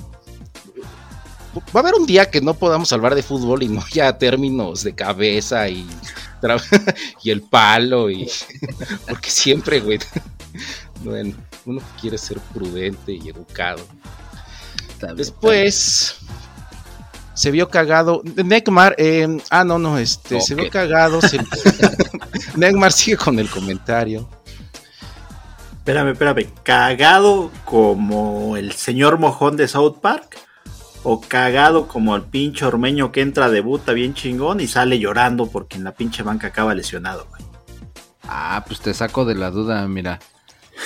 [1.55, 4.83] Va a haber un día que no podamos hablar de fútbol y no haya términos
[4.83, 5.87] de cabeza y,
[7.23, 8.29] y el palo y
[9.07, 9.99] porque siempre, güey.
[11.03, 13.85] Bueno, uno quiere ser prudente y educado.
[15.15, 16.17] Después
[17.33, 18.21] se vio cagado.
[18.23, 21.21] Neymar, eh, ah, no, no, este, se vio cagado.
[21.21, 21.39] se-
[22.55, 24.27] Neymar sigue con el comentario.
[25.77, 26.47] Espérame, espérame.
[26.63, 30.37] ¿Cagado como el señor mojón de South Park?
[31.07, 35.77] ¿O cagado como el pinche ormeño que entra, debuta bien chingón y sale llorando porque
[35.77, 37.27] en la pinche banca acaba lesionado?
[38.27, 40.19] Ah, pues te saco de la duda, mira.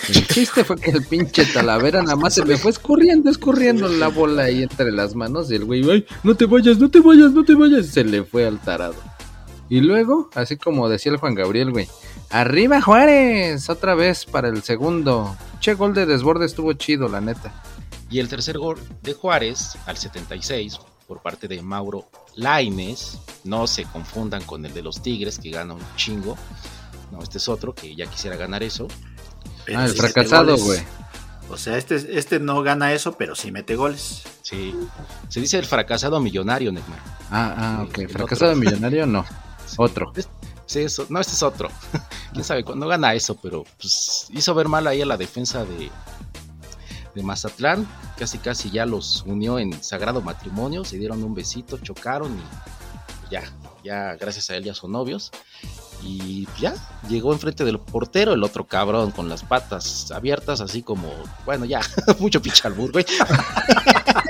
[0.10, 4.10] El chiste fue que el pinche Talavera nada más se me fue escurriendo, escurriendo la
[4.10, 7.46] bola ahí entre las manos y el güey, no te vayas, no te vayas, no
[7.46, 8.96] te vayas, se le fue al tarado.
[9.70, 11.88] Y luego, así como decía el Juan Gabriel, güey,
[12.30, 15.34] arriba Juárez, otra vez para el segundo.
[15.62, 17.54] Che, gol de desborde estuvo chido, la neta.
[18.10, 23.20] Y el tercer gol de Juárez al 76 por parte de Mauro Laines.
[23.44, 26.38] No se confundan con el de los Tigres que gana un chingo.
[27.12, 28.88] No, este es otro que ya quisiera ganar eso.
[29.66, 30.80] Pero Ah, el sí fracasado, güey.
[31.50, 34.22] O sea, este, este no gana eso, pero sí mete goles.
[34.44, 34.76] Sí.
[35.30, 37.00] Se dice el fracasado millonario, Neymar.
[37.32, 37.98] Ah, ah, ok.
[38.00, 38.62] el Fracasado otro.
[38.64, 39.26] millonario, no.
[39.70, 39.76] Sí.
[39.78, 40.12] Otro.
[40.66, 41.70] Sí, eso, no, este es otro.
[42.34, 45.92] Quién sabe cuándo gana eso, pero pues hizo ver mal ahí a la defensa de,
[47.24, 47.88] Mazatlán.
[48.18, 50.84] Casi, casi ya los unió en sagrado matrimonio.
[50.84, 53.44] Se dieron un besito, chocaron y ya,
[53.84, 55.32] ya, gracias a él ya son novios.
[56.02, 56.74] Y ya,
[57.10, 61.12] llegó enfrente del portero, el otro cabrón con las patas abiertas, así como,
[61.46, 61.82] bueno, ya,
[62.20, 63.06] mucho pichalbur, güey.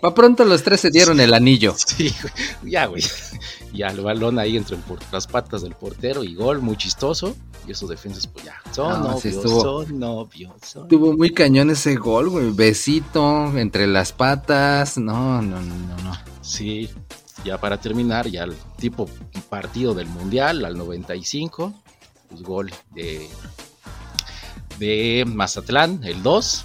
[0.00, 1.74] Pa' pronto los tres se dieron el anillo.
[1.76, 2.12] Sí,
[2.64, 3.02] ya, güey.
[3.72, 4.76] Ya el balón ahí entre
[5.12, 7.36] las patas del portero y gol, muy chistoso.
[7.66, 10.52] Y esos defensas, pues ya, son No, novios, estuvo- son novios.
[10.64, 12.50] son- Estuvo muy cañón ese gol, güey.
[12.52, 14.96] Besito entre las patas.
[14.98, 16.16] No, no, no, no.
[16.42, 16.88] Sí,
[17.44, 19.08] ya para terminar, ya el tipo
[19.48, 21.74] partido del Mundial al 95,
[22.28, 23.28] pues gol de,
[24.78, 26.64] de Mazatlán, el 2.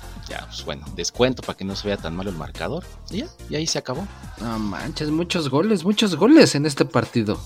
[0.51, 2.83] Pues bueno, descuento para que no se vea tan mal el marcador.
[3.09, 4.05] Y ya, y ahí se acabó.
[4.41, 7.39] No manches, muchos goles, muchos goles en este partido.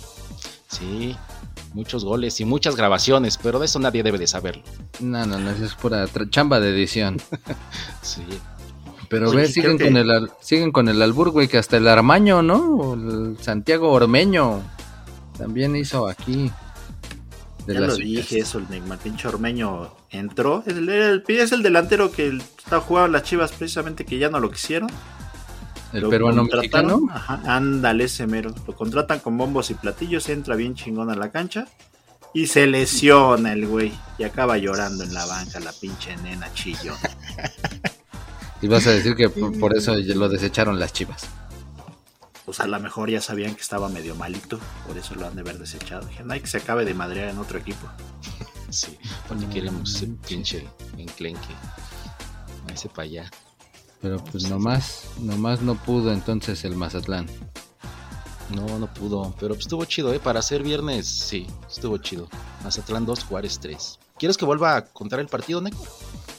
[0.68, 1.16] Sí,
[1.74, 4.64] muchos goles y muchas grabaciones, pero de eso nadie debe de saberlo.
[5.00, 7.22] No, no, no, eso es pura chamba de edición.
[8.02, 8.24] Sí,
[9.08, 11.78] Pero Oye, ve, siguen que- con el al- siguen con el albur, güey, que hasta
[11.78, 12.56] el Armaño, ¿no?
[12.76, 14.62] O el Santiago Ormeño
[15.38, 16.52] también hizo aquí.
[17.68, 18.10] de ya las lo suyas.
[18.24, 20.64] dije eso, el Neymar, pinche ormeño entró.
[20.66, 24.40] Es el, el- es el delantero que está jugando las chivas precisamente que ya no
[24.40, 24.90] lo quisieron.
[25.94, 27.02] El Lo peruano mexicano.
[27.12, 28.54] Ajá, ándale ese mero.
[28.68, 31.68] Lo contratan con bombos y platillos, entra bien chingón a la cancha
[32.34, 33.94] y se lesiona el güey.
[34.18, 36.94] Y acaba llorando en la banca la pinche nena chillo.
[38.62, 41.26] Y vas a decir que por, por eso lo desecharon las chivas.
[42.46, 45.42] Pues a lo mejor ya sabían que estaba medio malito, por eso lo han de
[45.42, 46.08] haber desechado.
[46.08, 47.88] Dijeron, hay que se acabe de madrear en otro equipo.
[48.76, 51.54] Sí, porque queremos ese pinche enclenque.
[52.74, 53.32] Ese para allá.
[54.02, 57.28] Pero pues nomás, nomás no pudo entonces el Mazatlán.
[58.50, 60.20] No, no pudo, pero pues estuvo chido, ¿eh?
[60.20, 62.28] Para ser viernes, sí, estuvo chido.
[62.64, 64.00] Mazatlán 2, Juárez 3.
[64.20, 65.84] ¿Quieres que vuelva a contar el partido, Neco?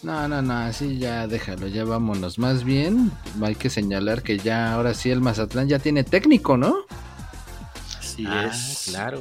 [0.02, 2.38] No, no, no, así ya déjalo, ya vámonos.
[2.38, 3.10] Más bien,
[3.42, 6.76] hay que señalar que ya ahora sí el Mazatlán ya tiene técnico, ¿no?
[7.98, 8.84] Así Ah, es.
[8.88, 9.20] claro.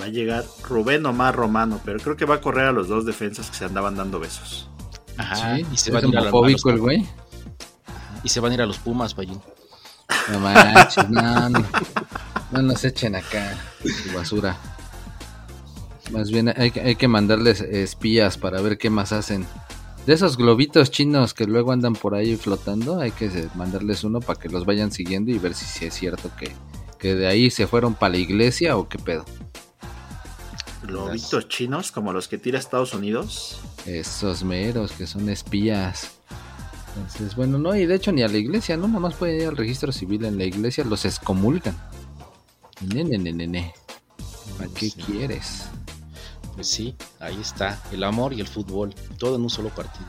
[0.00, 3.06] Va a llegar Rubén Omar Romano, pero creo que va a correr a los dos
[3.06, 4.68] defensas que se andaban dando besos.
[5.16, 5.56] Ajá.
[5.56, 7.06] Sí, y se es van a ir a, los, el güey.
[8.22, 9.40] y se van a ir a los Pumas, Payín.
[10.30, 11.64] No manches, no, no,
[12.52, 14.56] no nos echen acá su basura.
[16.12, 19.46] Más bien hay, que- hay que mandarles espías para ver qué más hacen.
[20.06, 24.38] De esos globitos chinos que luego andan por ahí flotando, hay que mandarles uno para
[24.38, 26.52] que los vayan siguiendo y ver si, sí es cierto que,
[27.00, 29.24] que de ahí se fueron para la iglesia o qué pedo.
[30.86, 33.58] Globitos chinos, como los que tira Estados Unidos.
[33.86, 36.12] Esos meros que son espías.
[36.96, 38.86] Entonces, bueno, no, y de hecho ni a la iglesia, ¿no?
[38.88, 41.76] Nada más pueden ir al registro civil en la iglesia, los excomulgan.
[42.80, 43.74] Nene, nene, nene.
[44.56, 45.00] ¿Para qué Sí.
[45.02, 45.64] quieres?
[46.54, 47.78] Pues sí, ahí está.
[47.92, 48.94] El amor y el fútbol.
[49.18, 50.06] Todo en un solo partido.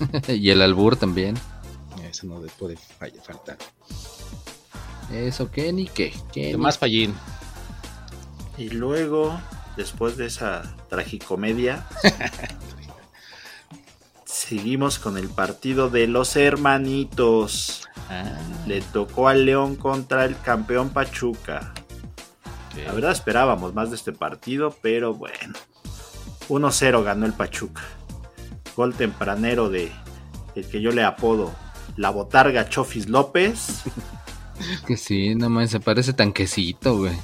[0.28, 1.36] y el albur también.
[2.10, 2.76] Eso no puede
[3.24, 3.56] faltar.
[5.12, 6.10] Eso, ¿qué ni qué?
[6.32, 7.14] ¿Qué ¿Qué ni- más, Payín?
[8.60, 9.40] Y luego,
[9.78, 11.86] después de esa tragicomedia,
[14.26, 17.88] seguimos con el partido de los hermanitos.
[18.10, 21.72] Ah, Le tocó al León contra el campeón Pachuca.
[22.84, 25.54] La verdad esperábamos más de este partido, pero bueno.
[26.50, 27.80] 1-0 ganó el Pachuca.
[28.76, 29.90] Gol tempranero de
[30.54, 31.50] el que yo le apodo
[31.96, 33.84] la botarga Chofis López.
[34.86, 37.16] Que sí, nada más se parece tanquecito, güey.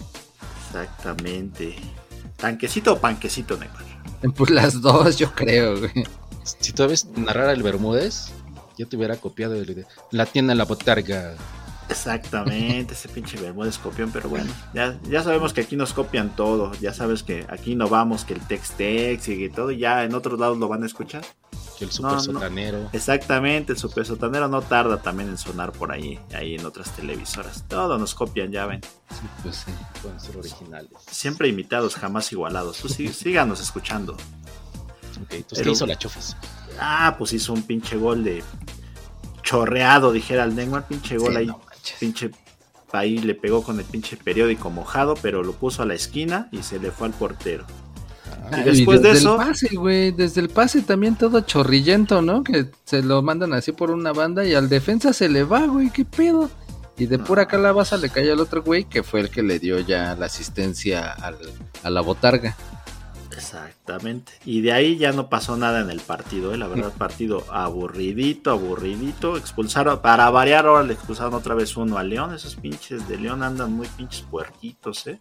[0.82, 1.76] Exactamente.
[2.36, 3.84] ¿Tanquecito o panquecito, Neymar?
[4.36, 5.92] Pues las dos, yo creo, güey.
[6.44, 8.32] Si tú ves narrar el Bermúdez,
[8.78, 11.34] yo te hubiera copiado el- la tienda en la botarga.
[11.88, 16.72] Exactamente, ese pinche Bermúdez copión, pero bueno, ya, ya sabemos que aquí nos copian todo,
[16.74, 20.38] ya sabes que aquí no vamos, que el text-text y que todo, ya en otros
[20.38, 21.24] lados lo van a escuchar.
[21.78, 22.22] Que el super No, no.
[22.22, 22.88] sotanero.
[22.92, 27.64] Exactamente, el super sotanero no tarda también en sonar por ahí, ahí en otras televisoras.
[27.68, 28.80] Todo nos copian, ya ven.
[29.10, 29.72] Sí, pues sí.
[30.02, 30.90] Pueden ser originales.
[31.10, 32.78] Siempre imitados, jamás igualados.
[32.78, 34.14] Tú sí- síganos escuchando.
[34.14, 36.36] Ok, entonces, ¿qué hizo la Chofis?
[36.80, 38.42] Ah, pues hizo un pinche gol de
[39.42, 41.60] chorreado, dijera el Neymar, pinche gol Sí, ahí no
[42.00, 42.30] pinche
[42.92, 46.62] ahí le pegó con el pinche periódico mojado, pero lo puso a la esquina y
[46.62, 47.66] se le fue al portero.
[48.52, 52.22] Ah, Y después de desde eso- el pase, güey, desde el pase también todo chorrillento,
[52.22, 52.44] ¿no?
[52.44, 55.90] Que se lo mandan así por una banda y al defensa se le va, güey,
[55.90, 56.48] qué pedo.
[56.98, 59.78] Y de pura calabaza le cae al otro güey que fue el que le dio
[59.80, 61.36] ya la asistencia al-
[61.82, 62.56] a la botarga.
[63.36, 64.32] Exactamente.
[64.46, 66.56] Y de ahí ya no pasó nada en el partido, ¿eh?
[66.56, 69.36] la verdad, partido aburridito, aburridito.
[69.36, 72.34] Expulsaron, para variar, ahora le expulsaron otra vez uno a León.
[72.34, 75.20] Esos pinches de León andan muy pinches puerquitos, ¿eh?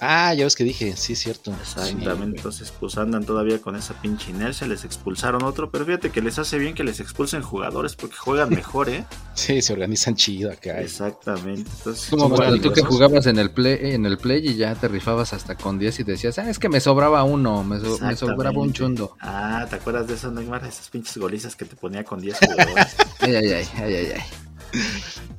[0.00, 1.52] Ah, ya ves que dije, sí es cierto.
[1.60, 6.20] Exactamente, entonces pues andan todavía con esa pinche inercia, les expulsaron otro, pero fíjate que
[6.20, 9.04] les hace bien que les expulsen jugadores porque juegan mejor, ¿eh?
[9.34, 10.80] Sí, se organizan chido acá.
[10.80, 14.74] Exactamente, entonces Como cuando tú que jugabas en el play en el play y ya
[14.74, 17.98] te rifabas hasta con 10 y decías, ah, es que me sobraba uno, me, so-
[18.00, 19.16] me sobraba un chundo.
[19.20, 20.64] Ah, ¿te acuerdas de eso, Neymar?
[20.64, 22.96] Esas pinches golizas que te ponía con 10 jugadores.
[23.20, 24.22] Ay, ay, ay, ay, ay, ay.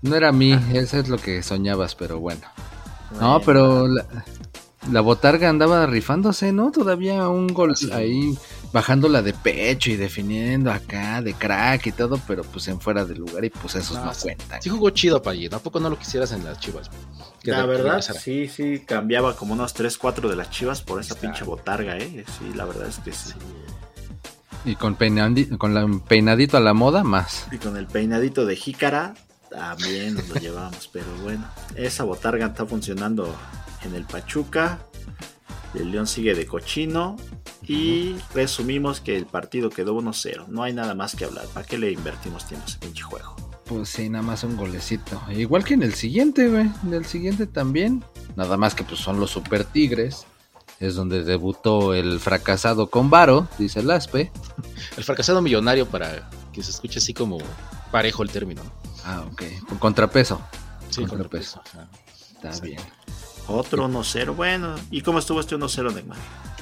[0.02, 2.41] No era a mí, eso es lo que soñabas, pero bueno.
[3.12, 4.06] No, Bueno, pero la,
[4.92, 6.72] la botarga andaba rifándose, ¿no?
[6.72, 8.38] Todavía un gol ahí
[8.72, 13.16] bajándola de pecho y definiendo acá de crack y todo, pero pues en fuera de
[13.16, 14.24] lugar y pues esos Ah, no sí.
[14.24, 14.62] cuentan.
[14.62, 15.54] Sí jugó chido, Payín.
[15.54, 16.90] ¿A poco no lo quisieras en las chivas?
[17.44, 21.28] La verdad, sí, sí, cambiaba como unos 3, 4 de las chivas por esa Está.
[21.28, 22.24] pinche botarga, ¿eh?
[22.38, 23.34] Sí, la verdad es que sí.
[24.66, 24.96] Y con,
[25.58, 27.48] con la peinadito a la moda, más.
[27.52, 29.13] Y con el peinadito de jícara,
[29.50, 30.90] también nos lo llevamos.
[30.92, 33.34] Pero bueno, esa botarga está funcionando
[33.84, 34.80] en el Pachuca.
[35.74, 37.16] El León sigue de cochino.
[37.63, 40.48] Y resumimos que el partido quedó 1-0.
[40.48, 41.46] No hay nada más que hablar.
[41.54, 43.36] ¿Para qué le invertimos tiempo a ese pinche juego?
[43.66, 45.22] Pues sí, nada más un golecito.
[45.30, 46.70] Igual que en el siguiente, güey.
[46.86, 48.04] En el siguiente también.
[48.38, 50.26] Nada más que pues son los Super Tigres.
[50.80, 54.32] Es donde debutó el fracasado con Varo, dice el Aspe.
[54.96, 57.40] El fracasado millonario para que se escuche así como
[57.92, 58.63] parejo el término.
[58.63, 58.72] ¿no?
[59.04, 59.44] Ah, ok.
[59.68, 60.40] Con contrapeso.
[60.90, 61.62] Sí, Contrapeso.
[61.63, 62.42] contrapeso.
[62.42, 62.80] Está bien.
[63.47, 64.36] Otro 1-0.
[64.36, 66.17] Bueno, ¿y cómo estuvo este 1-0, Neymar?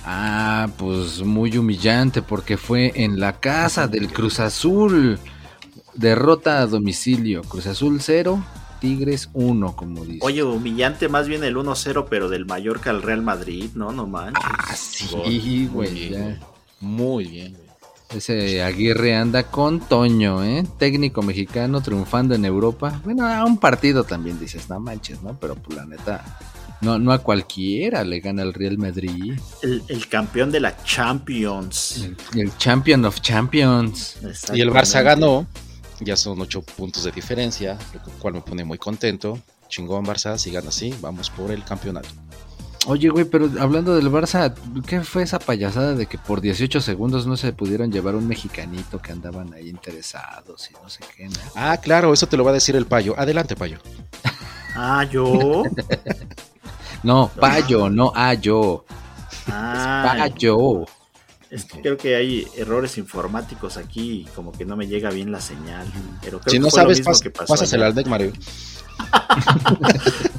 [0.05, 5.17] Ah, pues muy humillante porque fue en la casa del Cruz Azul.
[5.95, 7.41] Derrota a domicilio.
[7.41, 8.43] Cruz Azul 0,
[8.79, 10.19] Tigres 1, como dice.
[10.21, 13.91] Oye, humillante más bien el 1-0, pero del Mallorca al Real Madrid, ¿no?
[13.91, 14.43] No manches.
[14.43, 16.37] Ah, sí, güey.
[16.81, 17.65] Muy bien, güey.
[18.09, 20.63] Ese Aguirre anda con Toño, ¿eh?
[20.77, 23.01] Técnico mexicano triunfando en Europa.
[23.03, 25.35] Bueno, a un partido también dices, no manches, ¿no?
[25.39, 26.23] Pero pues la neta,
[26.85, 29.39] no, no a cualquiera le gana el Real Madrid.
[29.63, 32.05] El, el campeón de la Champions.
[32.33, 34.17] El, el Champion of Champions.
[34.53, 35.47] Y el Barça ganó.
[35.99, 39.39] Ya son ocho puntos de diferencia, lo cual me pone muy contento.
[39.67, 42.09] chingón Barça, sigan así, vamos por el campeonato.
[42.87, 44.53] Oye, güey, pero hablando del Barça,
[44.85, 48.99] ¿qué fue esa payasada de que por 18 segundos no se pudieron llevar un mexicanito
[48.99, 51.25] que andaban ahí interesados y no sé qué?
[51.27, 51.33] ¿no?
[51.55, 53.15] Ah, claro, eso te lo va a decir el payo.
[53.17, 53.79] Adelante, payo.
[54.75, 55.63] Ah, yo.
[57.05, 58.83] No, payo, no ayo.
[59.47, 60.85] Ah, Payo.
[61.51, 65.31] es que creo que hay errores informáticos aquí y como que no me llega bien
[65.31, 65.85] la señal.
[66.21, 68.33] Pero creo Si que no fue lo sabes, mismo pas- que pasó pásasela al Mario.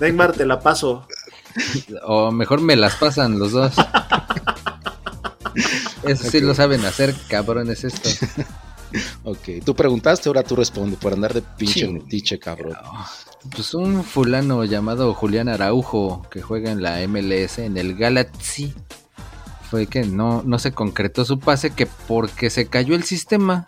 [0.00, 1.06] Neymar, te la paso.
[2.04, 3.72] O mejor me las pasan los dos.
[6.02, 8.18] Eso sí lo saben hacer, cabrones estos.
[9.24, 11.88] Ok, tú preguntaste, ahora tú respondes por andar de pinche Sí.
[11.88, 12.76] metiche, cabrón.
[13.50, 18.74] Pues un fulano llamado Julián Araujo que juega en la MLS en el Galaxy
[19.70, 23.66] fue que no, no se concretó su pase que porque se cayó el sistema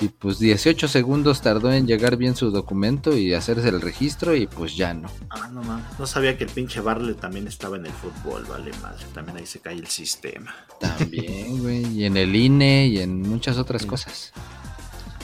[0.00, 4.46] y pues 18 segundos tardó en llegar bien su documento y hacerse el registro y
[4.46, 5.08] pues ya no.
[5.30, 5.98] Ah, no mames.
[5.98, 9.04] No sabía que el pinche Barley también estaba en el fútbol, vale madre.
[9.14, 10.54] También ahí se cae el sistema.
[10.80, 14.32] También, güey, y en el INE y en muchas otras cosas.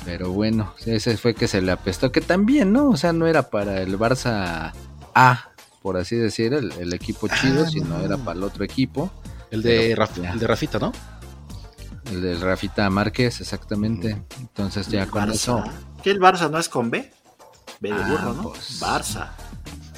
[0.04, 2.88] Pero bueno, ese fue que se le apestó, que también, ¿no?
[2.90, 4.72] O sea, no era para el Barça
[5.14, 5.50] A,
[5.82, 8.00] por así decir, el, el equipo chido, Ah, sino no.
[8.04, 9.10] era para el otro equipo,
[9.50, 10.32] El de, Pero, Raf- ya.
[10.32, 10.92] el de Rafita, ¿no?
[12.10, 14.20] el del Rafita Márquez, exactamente.
[14.40, 15.32] Entonces ya El con Barça.
[15.34, 15.64] eso,
[16.02, 17.12] ¿Qué el Barça no es con B?
[17.80, 18.42] B de Ah, burro, ¿no?
[18.50, 18.80] pues.
[18.80, 19.28] Barça.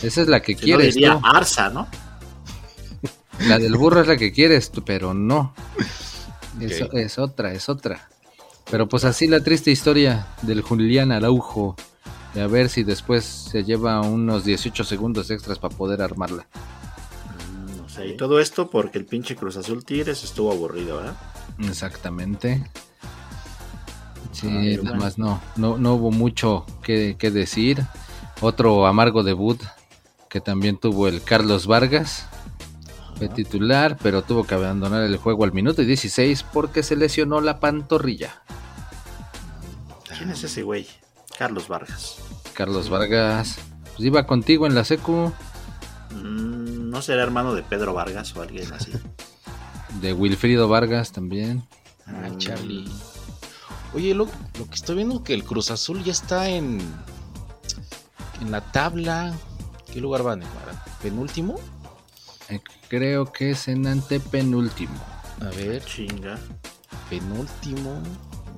[0.03, 1.21] esa es la que Si no quieres diría tú.
[1.21, 1.87] Barça, ¿no?
[3.47, 5.55] La del burro es la que quieres tú, pero no.
[6.61, 6.95] Es, Ok.
[6.95, 8.09] es otra, es otra.
[8.73, 11.77] Pero pues así la triste historia del Julián Araujo.
[12.35, 16.47] Y a ver si después se lleva unos 18 segundos extras para poder armarla.
[17.77, 18.07] No sé.
[18.07, 21.17] Y todo esto porque el pinche Cruz Azul Tigres estuvo aburrido, ¿verdad?
[21.59, 22.65] Exactamente.
[24.31, 25.05] Sí, Ay, nada bueno.
[25.05, 27.85] más no, no, no hubo mucho que, que decir.
[28.41, 29.61] Otro amargo debut
[30.31, 32.27] que también tuvo el Carlos Vargas.
[33.17, 37.43] Fue titular, pero tuvo que abandonar el juego al minuto y 16 porque se lesionó
[37.43, 38.43] la pantorrilla.
[40.17, 40.87] ¿Quién es ese güey?
[41.39, 42.17] Carlos Vargas.
[42.55, 43.57] Carlos Vargas,
[43.97, 45.33] pues iba contigo en la secu
[46.11, 48.93] Mm, ¿No será hermano de Pedro Vargas o alguien así?
[50.03, 51.67] de Wilfrido Vargas también.
[52.07, 52.39] Ah, Mm.
[52.39, 52.91] Charlie.
[53.95, 54.27] Oye, lo,
[54.59, 56.81] lo que estoy viendo que el Cruz Azul ya está en
[58.41, 59.33] en la tabla.
[59.93, 60.85] ¿Qué lugar van, Neymar?
[61.03, 61.59] ¿Penúltimo?
[62.49, 64.95] Eh, creo que es en antepenúltimo.
[65.41, 66.39] A ver, Chinga.
[67.09, 68.01] penúltimo.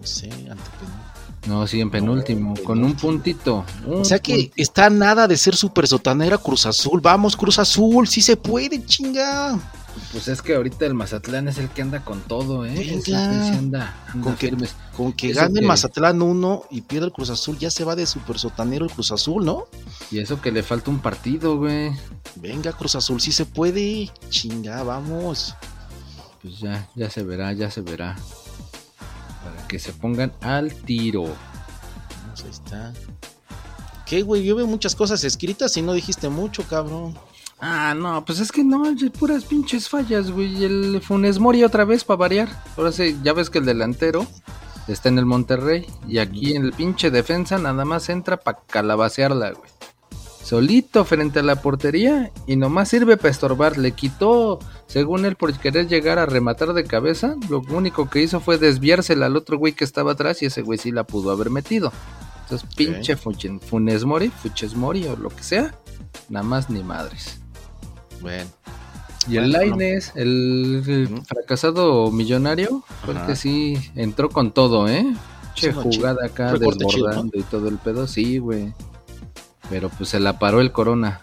[0.00, 1.13] No sé, antepenúltimo.
[1.46, 3.64] No, sí, en penúltimo, con un puntito.
[3.86, 4.54] O sea que puntito.
[4.56, 7.00] está nada de ser super sotanera Cruz Azul.
[7.02, 9.58] Vamos, Cruz Azul, sí se puede, chinga.
[10.10, 12.74] Pues es que ahorita el Mazatlán es el que anda con todo, ¿eh?
[12.76, 13.02] Venga.
[13.02, 14.50] Sí anda, anda Con que-.
[14.96, 18.38] Con gane que- Mazatlán 1 y pierda el Cruz Azul, ya se va de super
[18.38, 19.66] sotanero el Cruz Azul, ¿no?
[20.10, 21.92] Y eso que le falta un partido, güey.
[22.36, 24.10] Venga, Cruz Azul, sí se puede.
[24.30, 25.54] Chinga, vamos.
[26.42, 28.16] Pues ya, ya se verá, ya se verá.
[29.44, 31.22] Para que se pongan al tiro.
[31.22, 32.92] Vamos, ahí está.
[34.06, 34.44] ¿Qué, güey?
[34.44, 37.14] Yo veo muchas cosas escritas y no dijiste mucho, cabrón.
[37.60, 38.84] Ah, no, pues es que no,
[39.18, 40.64] puras pinches fallas, güey.
[40.64, 42.48] El Funes Mori otra vez para variar.
[42.76, 44.26] Ahora sí, ya ves que el delantero
[44.88, 45.86] está en el Monterrey.
[46.08, 49.73] Y aquí en el pinche defensa nada más entra para calabacearla, güey.
[50.54, 53.76] Solito frente a la portería y nomás sirve para estorbar.
[53.76, 57.34] Le quitó, según él, por querer llegar a rematar de cabeza.
[57.50, 60.78] Lo único que hizo fue desviársela al otro güey que estaba atrás y ese güey
[60.78, 61.92] sí la pudo haber metido.
[62.44, 65.74] Entonces, pinche Funes Mori, Fuches Mori o lo que sea,
[66.28, 67.40] nada más ni madres.
[68.20, 68.48] Bueno,
[69.26, 73.26] Y el Laines, el, fracasado millonario, Ajá.
[73.26, 75.04] que sí entró con todo, ¿eh?
[75.54, 78.72] Che, jugada acá desbordando y todo el pedo, sí, güey.
[79.70, 81.22] Pero pues se la paró el corona.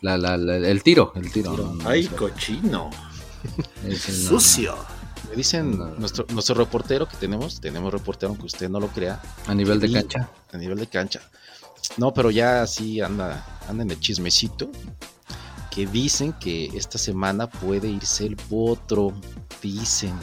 [0.00, 1.56] La, la, la- el tiro, el tiro.
[1.56, 2.90] no, no, Ay, cochino.
[3.86, 4.40] ese no, no.
[4.40, 4.76] Sucio.
[5.30, 5.86] me dicen No.
[5.96, 9.90] nuestro, nuestro reportero que tenemos, tenemos reportero aunque usted no lo crea, A nivel de
[9.92, 10.28] cancha.
[10.52, 11.20] a nivel de cancha.
[11.96, 14.70] No, pero ya sí anda, anda en el chismecito.
[15.70, 19.12] Que dicen que esta semana puede irse el potro.
[19.62, 20.14] Dicen.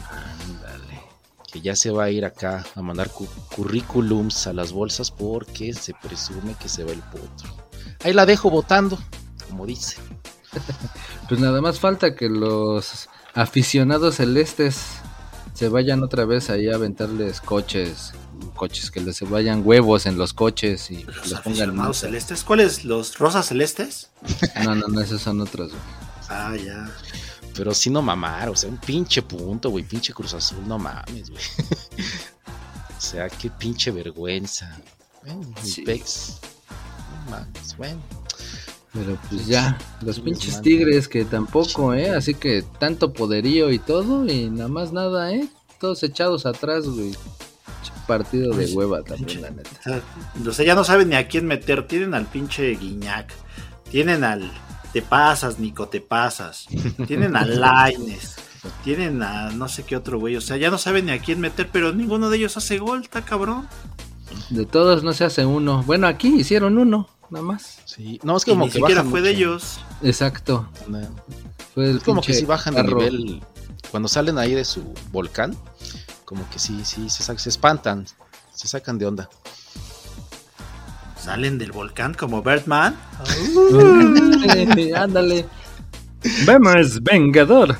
[1.51, 5.73] Que ya se va a ir acá a mandar cu- currículums a las bolsas porque
[5.73, 7.49] se presume que se va el potro.
[8.03, 8.97] Ahí la dejo votando,
[9.49, 9.97] como dice.
[11.29, 14.81] Pues nada más falta que los aficionados celestes
[15.53, 18.11] se vayan otra vez ahí a aventarles coches,
[18.55, 22.43] coches que les vayan huevos en los coches y Los les pongan celestes.
[22.43, 22.83] ¿Cuáles?
[22.83, 24.09] ¿Los rosas celestes?
[24.63, 25.69] No, no, no, esos son otros.
[25.71, 25.81] güey.
[26.29, 26.89] Ah, ya.
[27.55, 31.29] Pero sí no mamar, o sea, un pinche punto, güey, pinche Cruz Azul, no mames,
[31.29, 31.41] güey.
[32.97, 34.79] o sea, qué pinche vergüenza.
[35.23, 35.81] Bueno, mi Sí.
[35.83, 36.39] pex.
[37.25, 37.99] No mames, bueno.
[38.93, 42.09] Pero pues ya, los pinches tigres que tampoco, ¿eh?
[42.09, 45.47] Así que tanto poderío y todo y nada más nada, ¿eh?
[45.79, 47.11] Todos echados atrás, güey.
[47.11, 50.01] Pinche Partido de hueva también, pinche- la neta.
[50.45, 51.87] O sea, ya no saben ni a quién meter.
[51.87, 53.31] Tienen al pinche Guiñac.
[53.89, 54.51] Tienen al
[54.93, 56.65] Te pasas, Nico, te pasas.
[57.07, 58.35] Tienen a Laines.
[58.83, 60.35] Tienen a no sé qué otro güey.
[60.35, 63.01] O sea, ya no saben ni a quién meter, pero ninguno de ellos hace gol,
[63.01, 63.67] está cabrón.
[64.49, 65.83] De todos no se hace uno.
[65.83, 67.79] Bueno, aquí hicieron uno, nada más.
[67.85, 69.79] Sí, no, es Y como ni que siquiera bajan fue de ellos.
[70.01, 70.69] Exacto.
[70.87, 70.99] No.
[71.73, 73.41] Fue el Es como que si bajan de nivel.
[73.89, 75.57] Cuando salen ahí de su volcán,
[76.23, 78.05] como que sí, sí, se espantan,
[78.53, 79.29] se sacan de onda.
[81.23, 82.95] Salen del volcán como Birdman.
[84.49, 85.45] Ándale, ándale.
[86.45, 87.75] Vemos, Vengador.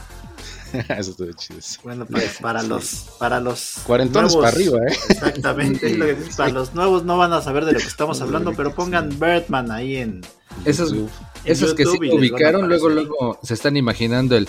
[0.90, 1.60] Eso estuvo chido.
[1.84, 4.96] Bueno, para, para los para los Cuarentones nuevos- para arriba, ¿eh?
[5.10, 7.86] Exactamente, es lo que dices, para los nuevos no van a saber de lo que
[7.88, 10.22] estamos hablando, pero pongan Birdman ahí en,
[10.64, 11.10] Esos, en
[11.44, 14.48] esos que sí ubicaron, luego, luego se están imaginando el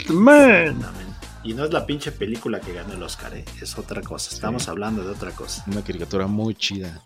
[0.00, 0.76] Birdman.
[1.42, 3.44] Y no es la pinche película que ganó el Oscar, ¿eh?
[3.60, 4.34] es otra cosa.
[4.34, 5.64] Estamos hablando de otra cosa.
[5.66, 7.02] Una caricatura muy chida.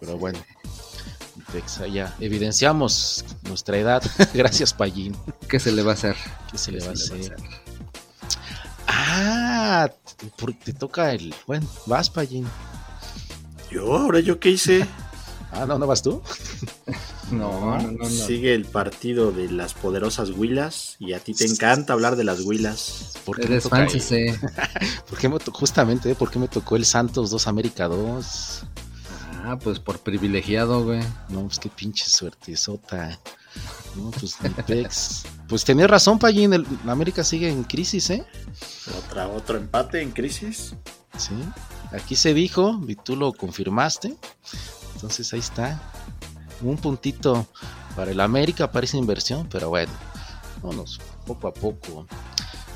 [0.00, 0.38] Pero bueno.
[1.92, 4.02] Ya evidenciamos nuestra edad.
[4.34, 5.16] Gracias, Pallín.
[5.48, 6.16] ¿Qué se le va a hacer?
[6.50, 7.36] ¿Qué se le ¿Qué va a se le hacer?
[8.86, 9.88] Ah,
[10.64, 11.34] te- toca el.
[11.46, 12.46] Bueno, vas, Pallín.
[13.70, 14.86] Yo, ahora yo qué hice.
[15.50, 16.22] Ah, no, ¿no vas tú?
[17.30, 18.08] No, no, no, no.
[18.08, 22.40] Sigue el partido de las poderosas Huilas y a ti te encanta hablar de las
[22.40, 23.14] Huilas.
[23.24, 24.26] ¿Por qué el- sí.
[25.08, 26.14] ¿Por qué me justamente, ¿eh?
[26.14, 28.62] ¿por qué me tocó el Santos 2 América 2?
[29.44, 31.00] Ah, pues por privilegiado, güey.
[31.28, 33.18] No, pues qué pinche suerte sota.
[33.96, 35.24] No, pues pex.
[35.48, 38.24] Pues tenías razón, Pallín, el América sigue en crisis, ¿eh?
[39.06, 40.74] Otra, otro empate en crisis.
[41.16, 41.34] Sí.
[41.92, 44.14] Aquí se dijo y tú lo confirmaste.
[44.94, 45.80] Entonces ahí está.
[46.62, 47.46] Un puntito
[47.94, 49.92] para el América, parece inversión, pero bueno,
[50.62, 52.06] vámonos poco a poco.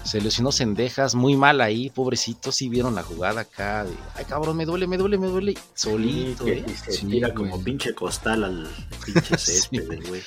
[0.04, 4.56] Se lesionó Sendejas, muy mal ahí, pobrecito, sí vieron la jugada acá de, ay cabrón,
[4.56, 6.64] me duele, me duele, me duele, solito, que ¿eh?
[6.84, 7.50] se Sí, tira güey.
[7.50, 8.68] como pinche costal al
[9.04, 10.00] pinche césped, güey.
[10.08, 10.22] güey.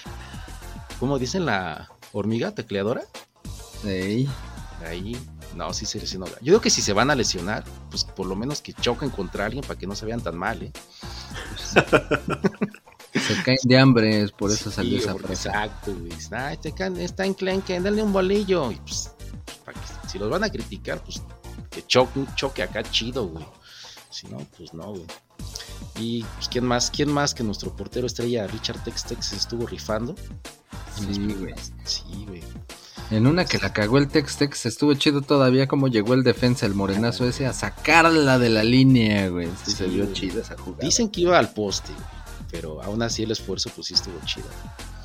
[1.00, 3.04] ¿Cómo dicen la hormiga tecleadora?
[3.84, 4.30] Ey.
[4.88, 5.18] Ahí,
[5.56, 6.26] no, sí se lesionó.
[6.28, 9.46] Yo digo que si se van a lesionar, pues por lo menos que choquen contra
[9.46, 10.72] alguien para que no se vean tan mal, ¿eh?
[13.20, 15.50] Se caen de hambre, es por eso salió Sí, esa porque frase.
[15.50, 16.12] Exacto, güey.
[16.32, 18.72] Ay, te can- está enclenque, dale un bolillo.
[18.72, 19.12] Y pues,
[19.64, 21.22] para que- si los van a criticar, pues
[21.70, 23.46] que choque, un choque acá chido, güey.
[24.10, 25.06] Si no, pues no, güey.
[25.98, 26.90] Y pues, ¿quién más?
[26.92, 30.16] ¿Quién más que nuestro portero estrella Richard Textex estuvo rifando?
[30.98, 32.44] Sí, primeras- Sí, güey.
[33.12, 36.74] En una que la cagó el Tex-Tex, estuvo chido todavía como llegó el defensa, el
[36.74, 39.46] morenazo ese, a sacarla de la línea, güey.
[39.48, 40.14] Sí, Sí, se vio güey.
[40.16, 40.84] chida esa jugada.
[40.84, 42.06] Dicen que iba al poste, güey.
[42.52, 44.48] Pero aún así el esfuerzo, pues sí estuvo chido.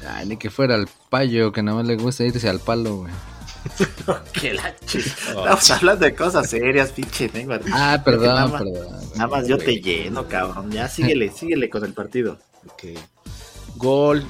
[0.08, 3.12] Ay, ni que fuera el payo, que nada más le gusta irse al palo, güey.
[4.32, 7.60] Que la ch- Estamos hablando de cosas serias, pinche Neymar.
[7.66, 9.00] Ah, Nada perdón, más- perdón.
[9.16, 10.70] Nada más yo te lleno, cabrón.
[10.70, 12.38] Ya síguele, síguele con el partido.
[12.66, 12.98] Ok.
[13.76, 14.24] Gol.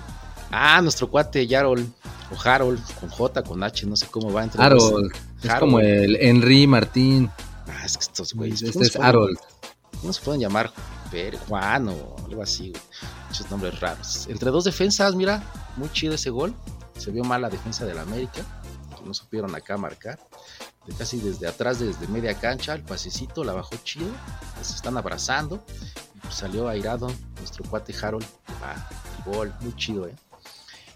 [0.51, 1.87] Ah, nuestro cuate Yarol.
[2.33, 5.13] O Harold, con J, con H, no sé cómo va entre los- Harold.
[5.43, 5.61] Es Harold.
[5.61, 7.29] como el Henry Martín.
[7.69, 8.63] Ah, es que estos güeyes.
[8.63, 9.39] Este ¿cómo es Harold.
[10.01, 10.73] ¿Cómo se pueden llamar?
[11.11, 12.83] Per, Juan o algo así, güey.
[13.29, 14.27] Muchos nombres raros.
[14.29, 15.43] Entre dos defensas, mira,
[15.77, 16.55] muy chido ese gol.
[16.97, 18.43] Se vio mal la defensa del América.
[18.97, 20.19] que No supieron acá marcar.
[20.87, 24.11] De casi desde atrás, desde media cancha, el pasecito la bajó chido.
[24.63, 25.65] Se están abrazando.
[26.23, 28.27] Pues salió airado nuestro cuate Harold.
[28.63, 28.89] Ah,
[29.19, 30.15] el gol, muy chido, eh.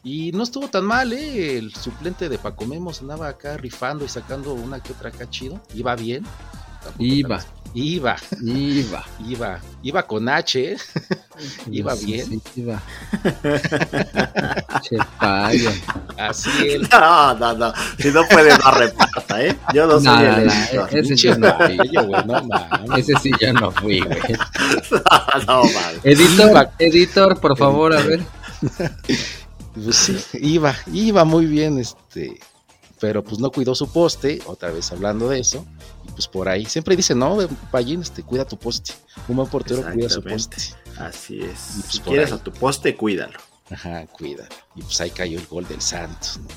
[0.05, 1.57] Y no estuvo tan mal, ¿eh?
[1.57, 5.61] El suplente de Paco Memos andaba acá rifando y sacando una que otra acá chido.
[5.75, 6.25] Iba bien.
[6.83, 7.43] Tampoco Iba.
[7.77, 9.05] Iba, Iba.
[9.27, 10.77] iba, iba con H, ¿eh?
[11.73, 12.27] Iba Sí, bien.
[12.27, 12.81] sí, iba.
[14.83, 14.97] che.
[16.17, 16.89] Así él.
[16.93, 17.73] No, no, no.
[17.99, 19.57] Si no puede, no reparta, ¿eh?
[19.73, 20.99] Yo no soy No, el no, editor.
[20.99, 21.77] ese yo no fui.
[21.77, 22.99] gallo, güey, no mames.
[23.09, 24.21] Ese sí ya no fui, güey.
[25.49, 26.01] No, mames.
[26.05, 28.21] Editor, editor, por favor, a ver.
[29.75, 32.39] Pues sí, iba, iba muy bien, este,
[33.01, 35.67] pero pues no cuidó su poste, otra vez hablando de eso,
[36.15, 37.39] pues por ahí, siempre dice, no,
[37.71, 38.93] Pallín, este, cuida tu poste,
[39.29, 40.57] un buen portero cuida su poste,
[40.99, 41.77] Así es.
[41.79, 42.39] Y pues si quieres ahí.
[42.39, 43.39] a tu poste, cuídalo.
[43.71, 46.49] ajá, cuídalo, y pues ahí cayó el gol del Santos, ¿no?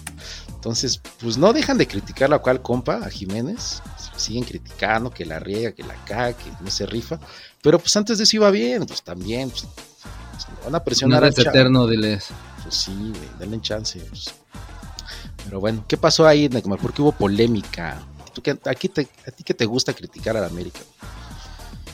[0.55, 3.81] Entonces, pues no dejan de criticar a cual compa, a Jiménez,
[4.15, 7.19] siguen criticando que la riega, que la caga, que no se rifa,
[7.61, 9.65] pero pues antes de eso iba bien, pues también, pues,
[10.31, 11.49] pues, van a presionar al chavo.
[11.49, 12.27] eterno, diles.
[12.63, 13.99] Pues sí, güey, denle chance.
[13.99, 14.33] pues.
[15.45, 16.79] Pero bueno, ¿qué pasó ahí, Neymar?
[16.79, 18.01] ¿Por qué hubo polémica?
[18.37, 20.81] ¿Tú qué- aquí te, ¿A ti que te gusta criticar a la América?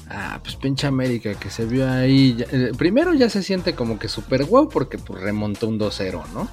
[0.10, 2.36] Ah, pues pinche América que se vio ahí.
[2.52, 6.50] eh, primero ya se siente como que super guau porque pues remontó un 2-0, ¿no?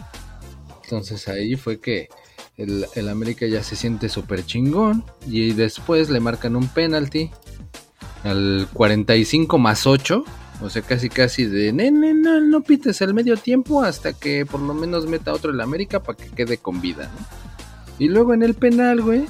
[0.84, 2.08] Entonces ahí fue que
[2.56, 5.04] el, el América ya se siente súper chingón.
[5.26, 7.32] Y después le marcan un penalti
[8.22, 10.24] al 45 más 8.
[10.62, 14.60] O sea, casi casi de, nene, no, no pites el medio tiempo hasta que por
[14.60, 17.26] lo menos meta otro el América para que quede con vida, ¿no?
[17.98, 19.26] Y luego en el penal, güey,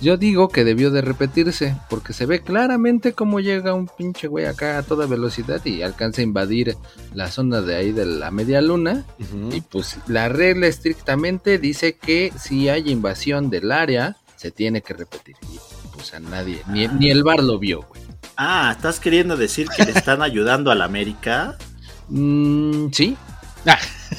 [0.00, 4.46] yo digo que debió de repetirse, porque se ve claramente cómo llega un pinche güey
[4.46, 6.76] acá a toda velocidad y alcanza a invadir
[7.14, 9.04] la zona de ahí de la media luna.
[9.52, 14.94] Y pues la regla estrictamente dice que si hay invasión del área, se tiene que
[14.94, 15.36] repetir.
[15.52, 15.58] Y
[15.94, 18.02] pues a nadie, ni, ni el bar lo vio, güey.
[18.36, 21.56] Ah, ¿estás queriendo decir que le están ayudando al América?
[22.08, 23.16] Mm, sí,
[23.66, 23.78] Ah,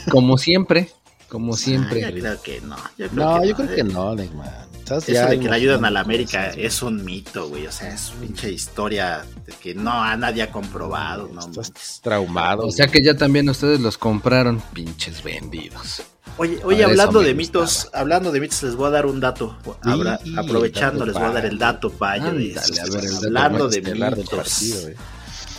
[0.09, 0.89] como siempre,
[1.27, 2.01] como Ah, siempre.
[2.01, 2.77] yo creo que no.
[2.97, 3.75] Yo creo no, que yo creo eh.
[3.75, 4.67] que no, Neymar.
[4.85, 7.65] Eso ya de que le ayudan a la América es un mito, güey.
[7.67, 12.67] O sea, es pinche historia de que no a nadie ha comprobado, no Estás traumado.
[12.67, 16.03] O sea que ya también ustedes los compraron, pinches vendidos.
[16.37, 17.63] Oye, oye, hablando de gustaba.
[17.63, 19.55] mitos, hablando de mitos, les voy a dar un dato.
[19.83, 22.73] Sí, aprovechando, les voy a dar el dato payo de Ándale, eso.
[22.81, 24.29] a ver, el dato Hablando de mitos.
[24.29, 24.95] partido, güey.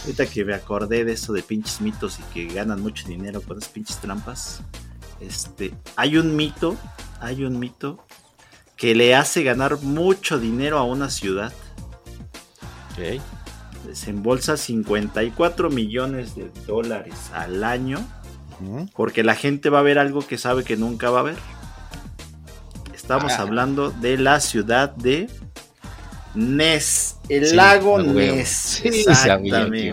[0.02, 3.56] Ahorita que me acordé de eso de pinches mitos y que ganan mucho dinero con
[3.58, 4.60] esas pinches trampas.
[5.20, 6.76] Este, hay un mito,
[7.20, 8.04] hay un mito
[8.76, 11.52] que le hace ganar mucho dinero a una ciudad.
[12.92, 13.20] Ok.
[13.86, 17.98] Desembolsa 54 millones de dólares al año
[18.94, 21.36] porque la gente va a ver algo que sabe que nunca va a ver.
[22.94, 23.42] Estamos Ah.
[23.42, 25.28] hablando de la ciudad de
[26.34, 28.12] Ness, el Sí, lago huevo.
[28.12, 28.48] Ness.
[28.48, 29.92] Sí, Exactamente.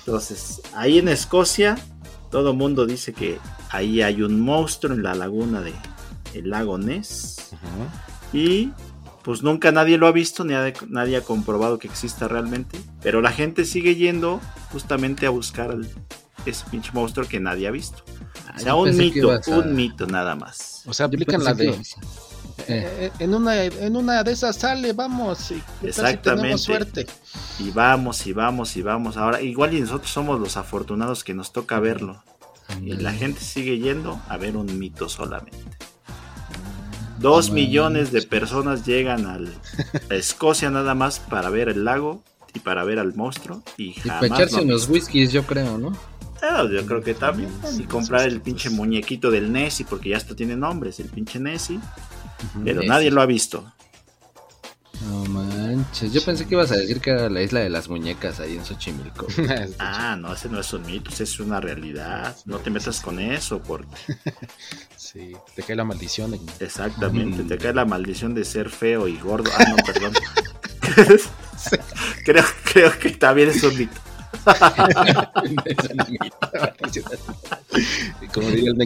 [0.00, 1.76] Entonces, ahí en Escocia,
[2.30, 3.38] todo el mundo dice que
[3.70, 5.72] ahí hay un monstruo en la laguna de
[6.34, 7.50] el lago Ness.
[8.32, 8.70] Y
[9.22, 12.78] pues nunca nadie lo ha visto, ni ha- nadie ha comprobado que exista realmente.
[13.02, 14.40] Pero la gente sigue yendo
[14.72, 15.88] justamente a buscar el-
[16.44, 18.02] ese pinche monstruo que nadie ha visto.
[18.54, 20.82] O sea, yo un mito, a- un mito nada más.
[20.86, 21.70] O sea, aplican la de.
[21.70, 21.76] Eh,
[22.68, 25.50] eh, En una, en una de esas sale, vamos.
[25.50, 26.40] y ¿qué tal si Exactamente.
[26.42, 27.06] tenemos suerte.
[27.58, 29.16] Y vamos, y vamos, y vamos.
[29.16, 32.22] Ahora, igual y nosotros somos los afortunados que nos toca verlo.
[32.80, 35.58] Y la gente sigue yendo a ver un mito solamente.
[37.16, 39.62] Dos No millones de personas llegan al,
[40.10, 43.64] a Escocia nada más para ver el lago y para ver al monstruo.
[43.76, 44.24] Y Y jamás.
[44.28, 45.98] para echarse unos whiskies, yo creo, ¿no?
[46.42, 47.60] Ah, yo creo que también.
[47.64, 48.70] Sí, y comprar sí, el pinche sí.
[48.70, 51.80] muñequito del Nessie, porque ya hasta tiene nombres, el pinche Nessie.
[52.64, 52.88] Pero Nessie.
[52.88, 53.74] nadie lo ha visto.
[55.00, 58.40] No manches, yo pensé que ibas a decir que era la isla de las muñecas
[58.40, 59.34] ahí en Xochimilco.
[59.78, 62.36] Ah, no, ese no es un mito, ese es una realidad.
[62.44, 63.88] No te metas con eso, porque
[65.12, 66.34] Sí, te cae la maldición.
[66.60, 67.48] Exactamente Mm.
[67.48, 69.50] te cae la maldición de ser feo y gordo.
[69.58, 70.12] Ah, no, perdón.
[72.24, 74.00] creo, creo que también es un mito.
[78.32, 78.76] Como diría el.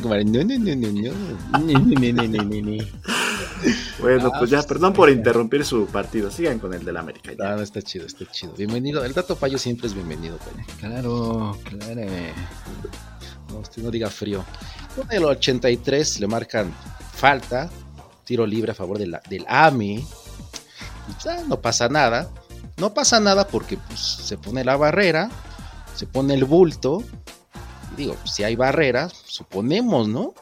[4.00, 6.30] Bueno, Ah, pues ya, pues, perdón por interrumpir su partido.
[6.30, 7.32] Sigan con el del América.
[7.32, 7.52] ya.
[7.52, 8.52] Ah, no, está chido, está chido.
[8.56, 9.04] Bienvenido.
[9.04, 10.38] El dato payo siempre es bienvenido.
[10.80, 12.02] Claro, claro.
[13.58, 14.44] No, usted no diga frío.
[15.10, 16.72] En el 83 le marcan
[17.14, 17.68] falta,
[18.24, 19.94] tiro libre a favor de la- del AMI.
[19.96, 20.04] Y,
[21.12, 22.30] pues, ah, no pasa nada.
[22.76, 25.28] No pasa nada porque pues, se pone la barrera,
[25.96, 27.02] se pone el bulto.
[27.94, 30.34] Y digo, si hay barrera, suponemos, ¿no?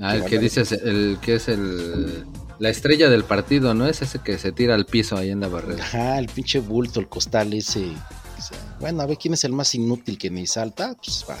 [0.00, 2.26] Ah, el que dices, el que es el
[2.58, 3.86] la estrella del partido, ¿no?
[3.86, 5.84] Es ese que se tira al piso ahí en la barrera.
[5.84, 7.84] Ajá, el pinche bulto, el costal ese.
[8.38, 10.94] o sea, bueno, a ver quién es el más inútil que ni salta.
[10.94, 11.36] Pues va,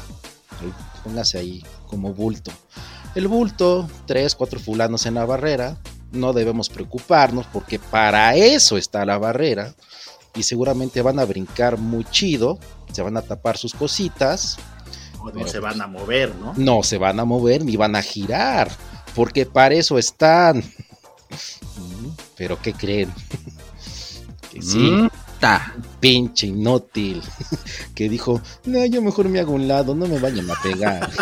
[0.60, 2.50] ahí, póngase ahí como bulto.
[3.14, 5.78] El bulto, tres, cuatro fulanos en la barrera.
[6.12, 9.74] No debemos preocuparnos porque para eso está la barrera.
[10.34, 12.58] Y seguramente van a brincar muy chido.
[12.92, 14.56] Se van a tapar sus cositas.
[15.20, 16.52] O no se van a mover, ¿no?
[16.56, 18.70] No se van a mover ni van a girar.
[19.14, 20.62] Porque para eso están.
[22.36, 23.12] Pero ¿qué creen?
[24.52, 25.08] que sí Mm,
[26.00, 27.22] pinche inútil
[27.94, 31.10] que dijo, no, yo mejor me hago un lado, no me vayan a pegar.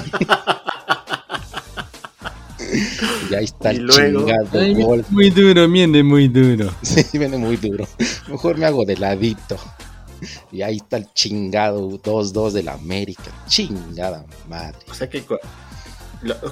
[3.31, 5.05] y ahí está Y el luego- chingado Ay, gol.
[5.11, 6.73] muy duro, viene muy duro.
[6.83, 7.87] Sí, viene muy duro.
[8.29, 9.57] Mejor me hago de ladito.
[10.53, 13.25] Y ahí está el chingado 2-2 de la América.
[13.49, 14.79] Chingada madre.
[14.91, 15.25] O sea que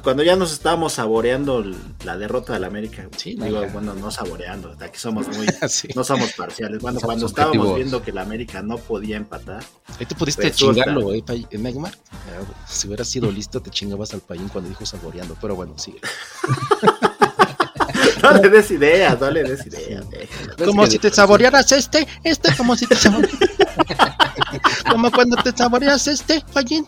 [0.03, 1.65] cuando ya nos estábamos saboreando
[2.05, 5.89] la derrota del América, Sí, digo, no, bueno, no saboreando, aquí somos muy, Sí.
[5.95, 6.81] no somos parciales.
[6.81, 9.63] Bueno, Somos cuando estábamos viendo que el América no podía empatar,
[9.99, 10.83] Ahí te pudiste Resulta.
[10.85, 11.93] chingarlo, eh, eh, Neymar.
[11.93, 15.37] Eh, Si hubieras sido listo, te chingabas al payín cuando dijo saboreando.
[15.41, 16.01] Pero bueno, sigue.
[18.23, 20.09] no, le des ideas, no le des ideas.
[20.11, 20.67] déjalo.
[20.67, 23.39] Como si te saborearas este, este como si te saborearas.
[24.91, 26.87] como cuando te saboreas este, Fallín.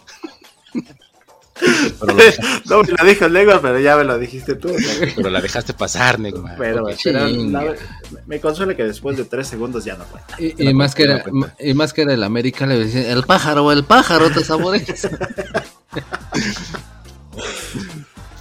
[1.60, 2.14] Pero,
[2.66, 4.74] lo- No me lo dijo Lego, pero ya me lo dijiste tú.
[5.16, 6.56] pero la dejaste pasar, Neymar.
[6.58, 7.74] Pero, pero la-
[8.26, 10.34] me consuela que después de tres segundos ya no cuenta.
[10.38, 11.24] Y, y más que era,
[11.58, 15.08] y más que era el América le decían, el pájaro, el pájaro te saboreas.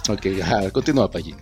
[0.08, 1.36] Ok, ya, continúa, Pallín.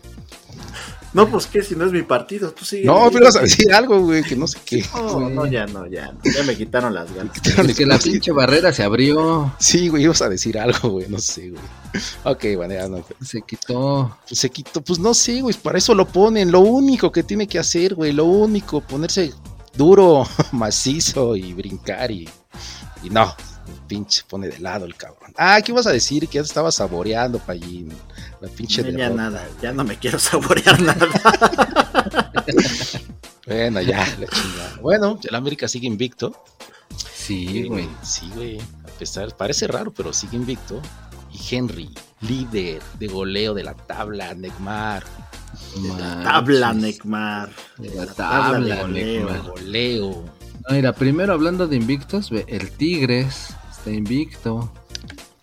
[1.12, 2.84] No, pues que si no es mi partido, tú sigue.
[2.84, 4.84] No, pero vas a decir algo, güey, que no sé qué.
[4.94, 6.12] No, no, ya no, ya.
[6.12, 6.20] no.
[6.22, 7.36] Ya me quitaron las ganas.
[7.68, 11.18] es que la pinche barrera se abrió, Sí, güey, ibas a decir algo, güey, no
[11.18, 11.62] sé, güey.
[12.22, 13.04] Ok, bueno, ya no.
[13.20, 14.16] se quitó.
[14.28, 16.52] Pues se quitó, pues no sé, güey, para eso lo ponen.
[16.52, 19.32] Lo único que tiene que hacer, güey, lo único, ponerse
[19.74, 22.28] duro, macizo y brincar y,
[23.02, 23.34] y no,
[23.86, 25.32] pinche pone de lado el cabrón.
[25.36, 26.26] Ah, ¿qué ibas a decir?
[26.28, 27.88] Que ya te estaba saboreando, Pallín.
[28.40, 29.14] La pinche Ya, ya derrota.
[29.22, 31.06] nada, ya no me quiero saborear nada.
[33.46, 34.76] Bueno, ya, la chingada.
[34.80, 36.32] Bueno, el América sigue invicto.
[37.12, 37.88] Sí, güey.
[38.02, 38.60] Sí, güey.
[38.60, 40.80] A pesar, parece raro, pero sigue invicto.
[41.32, 41.90] Y Henry,
[42.20, 45.02] líder de goleo de la tabla, Neymar.
[46.22, 47.00] Tabla, Manches.
[47.04, 47.50] Neymar.
[47.78, 49.04] De la La tabla, tabla de goleo.
[49.26, 49.42] Neymar.
[49.50, 50.24] Goleo.
[50.68, 54.70] No, mira, primero hablando de invictos, ve, el Tigres está invicto,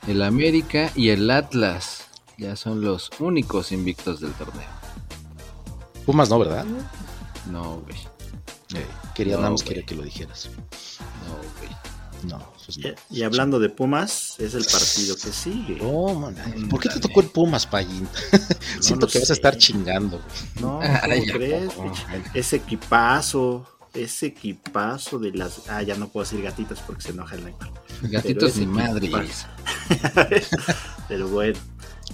[0.07, 2.03] el América y el Atlas
[2.37, 4.69] ya son los únicos invictos del torneo.
[6.05, 6.65] Pumas no, ¿verdad?
[7.51, 7.97] No, güey.
[8.75, 8.85] Eh,
[9.15, 10.49] quería, No, nada más quería que lo dijeras.
[11.27, 12.29] No, güey.
[12.31, 12.89] No, pues no.
[13.09, 15.77] Y, y hablando de Pumas, es el partido que sigue.
[15.81, 16.35] No, man,
[16.69, 18.07] ¿Por qué te tocó el Pumas, Payín?
[18.79, 20.61] Siento que vas a estar chingando, güey.
[20.61, 21.73] No, Ay, ¿cómo ¿a crees?
[21.73, 21.91] poco?
[22.35, 25.69] Ese equipazo, ese equipazo de las.
[25.69, 27.69] Ah, ya no puedo decir gatitas porque se enoja el Neymar.
[28.03, 29.09] Gatitos ni madre.
[31.07, 31.57] Pero bueno,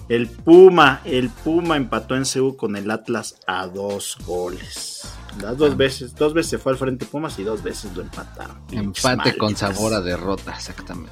[0.09, 5.01] el Puma, el Puma empató en CU con el Atlas a dos goles.
[5.41, 5.75] Las dos Ah.
[5.75, 8.57] veces, dos veces se fue al frente Pumas y dos veces lo empataron.
[8.71, 11.11] Empate con sabor a derrota, exactamente.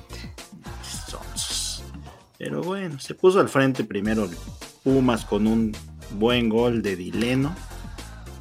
[2.37, 4.27] Pero bueno, se puso al frente primero
[4.83, 5.75] Pumas con un
[6.11, 7.55] buen gol de Dileno.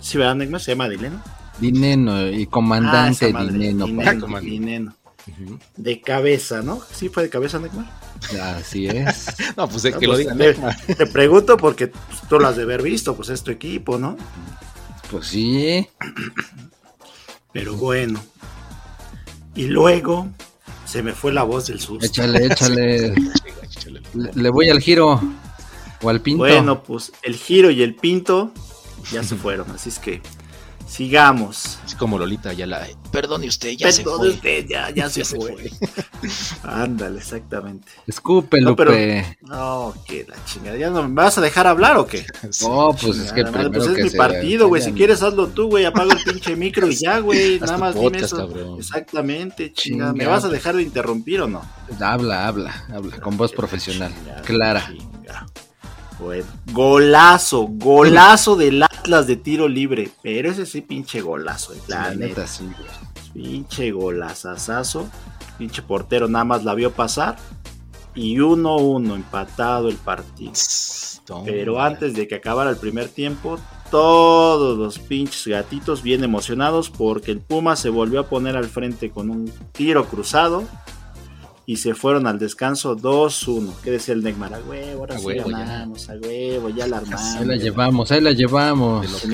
[0.01, 0.61] Sí, ¿verdad, Neymar?
[0.61, 1.23] ¿Se llama Dileno?
[1.61, 3.87] Dineno y Ah, comandante esa madre, Dineno.
[3.87, 4.95] Dineno, pa- Dineno.
[5.77, 6.81] De cabeza, ¿no?
[6.93, 7.87] Sí, fue de cabeza, Neymar.
[8.57, 9.27] Así es.
[9.57, 10.39] No, pues No, que lo pues, digan.
[10.39, 10.77] le- Neymar.
[10.97, 14.17] Te pregunto porque pues, tú lo has de haber visto, pues es tu equipo, ¿no?
[15.11, 15.87] Pues sí.
[17.53, 18.23] Pero bueno.
[19.55, 20.29] Y luego
[20.87, 22.07] se me fue la voz del susto.
[22.07, 23.15] Échale, échale.
[24.15, 25.21] Le, le voy al giro.
[26.03, 26.39] O al pinto.
[26.39, 28.53] Bueno, pues el giro y el pinto
[29.13, 30.23] ya se fueron, así es que
[30.91, 31.79] sigamos.
[31.87, 32.87] Es como Lolita ya la.
[33.13, 34.29] Perdone usted, ya se Perdón, fue.
[34.31, 35.71] usted, ya, ya se, se fue.
[36.63, 37.89] Ándale, exactamente.
[38.07, 38.93] Escupe, No, pero-.
[39.43, 40.77] No, que la chingada.
[40.77, 42.27] ¿Ya no me vas a dejar hablar o qué?
[42.65, 44.83] Oh, pues es que primero pues es que mi se partido, güey.
[44.83, 45.85] Si quieres, hazlo tú, güey.
[45.85, 47.59] Apaga el pinche micro y ya, güey.
[47.61, 48.37] Nada más dime podcast, eso.
[48.37, 48.79] cabrón.
[48.79, 50.13] Exactamente, chingada.
[50.13, 51.63] ¿Me vas a dejar de interrumpir o no?
[52.01, 54.13] Habla, habla, habla, con voz profesional.
[54.15, 54.93] Chingada, Clara.
[56.21, 60.11] Bueno, golazo, golazo del Atlas de tiro libre.
[60.23, 62.47] Pero ese sí, pinche golazo, eh, la La neta.
[62.47, 62.69] sí.
[63.33, 65.09] Pinche golazazazo.
[65.59, 67.37] Pinche portero nada más la vio pasar.
[68.15, 70.53] Y 1-1 empatado el partido.
[71.25, 71.45] Toma.
[71.45, 73.59] Pero antes de que acabara el primer tiempo,
[73.91, 79.11] todos los pinches gatitos bien emocionados porque el Puma se volvió a poner al frente
[79.11, 80.65] con un tiro cruzado
[81.71, 83.75] y se fueron al descanso 2-1.
[83.85, 84.55] ¿Qué decía el Neymar?
[84.55, 85.59] A huevo, ahora A sí huevo, ya.
[85.59, 87.37] ganamos, a huevo, ya la armamos.
[87.37, 89.07] Ahí la llevamos, ahí la llevamos.
[89.07, 89.29] Sí.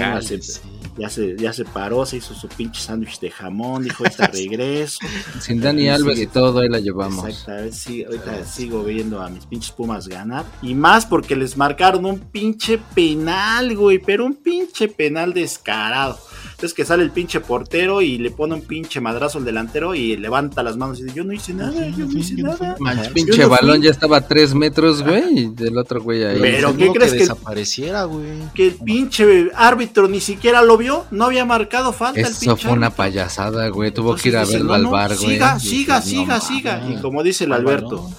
[0.98, 4.98] Ya se, ya se paró, se hizo su pinche sándwich de jamón, dijo, ahorita regreso.
[5.40, 6.24] Sin Dani Sí, Alves sí.
[6.24, 7.46] y todo, ahí la llevamos.
[7.46, 10.44] Ver si ahorita sigo viendo a mis pinches Pumas ganar.
[10.60, 16.18] Y más porque les marcaron un pinche penal, güey, pero un pinche penal descarado.
[16.56, 20.16] Entonces que sale el pinche portero y le pone un pinche madrazo al delantero y
[20.16, 22.74] levanta las manos y dice, yo no hice nada, yo no hice nada.
[23.12, 23.56] Pinche no fui.
[23.58, 26.38] balón ya estaba a tres metros, güey, y del otro güey ahí.
[26.40, 28.38] Pero, ¿qué crees que- desapareciera, güey?
[28.54, 32.68] Que el pinche árbitro ni siquiera lo vio, no había marcado falta el Eso pinche
[32.68, 33.90] fue una payasada, güey.
[33.90, 35.32] Tuvo Entonces que ir a verlo al no, bar, güey.
[35.32, 36.88] Siga, siga, siga, siga.
[36.90, 38.14] Y como dice el Al Alberto, balón.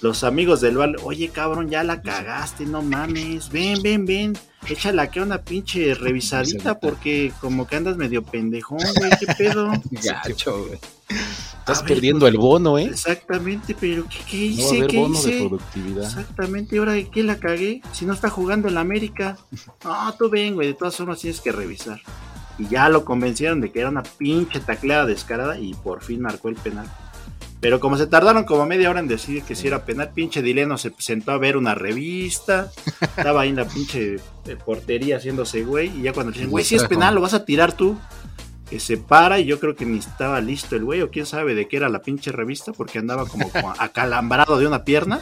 [0.00, 4.38] Los amigos del bar, oye cabrón, ya la cagaste, no mames, ven, ven, ven,
[4.68, 9.72] échale aquí una pinche revisadita porque como que andas medio pendejón, güey, qué pedo.
[9.90, 10.78] Gacho, güey.
[11.58, 12.84] Estás ver, perdiendo el bono, ¿eh?
[12.84, 14.76] Exactamente, pero ¿qué, qué No va a hice?
[14.78, 15.38] haber ¿Qué bono de hice?
[15.40, 16.04] productividad.
[16.04, 17.82] Exactamente, ¿y ahora de qué la cagué?
[17.92, 19.36] Si no está jugando en la América.
[19.84, 22.00] No, tú ven, güey, de todas formas tienes que revisar.
[22.58, 26.48] Y ya lo convencieron de que era una pinche tacleada descarada y por fin marcó
[26.48, 26.86] el penal.
[27.60, 30.78] Pero como se tardaron como media hora en decir que si era penal, pinche Dileno
[30.78, 32.70] se sentó a ver una revista.
[33.00, 35.90] Estaba ahí en la pinche eh, portería haciéndose güey.
[35.98, 37.98] Y ya cuando le dicen, güey, si es penal, lo vas a tirar tú.
[38.70, 41.54] Que se para y yo creo que ni estaba listo el güey, o quién sabe
[41.54, 45.20] de qué era la pinche revista, porque andaba como, como acalambrado de una pierna.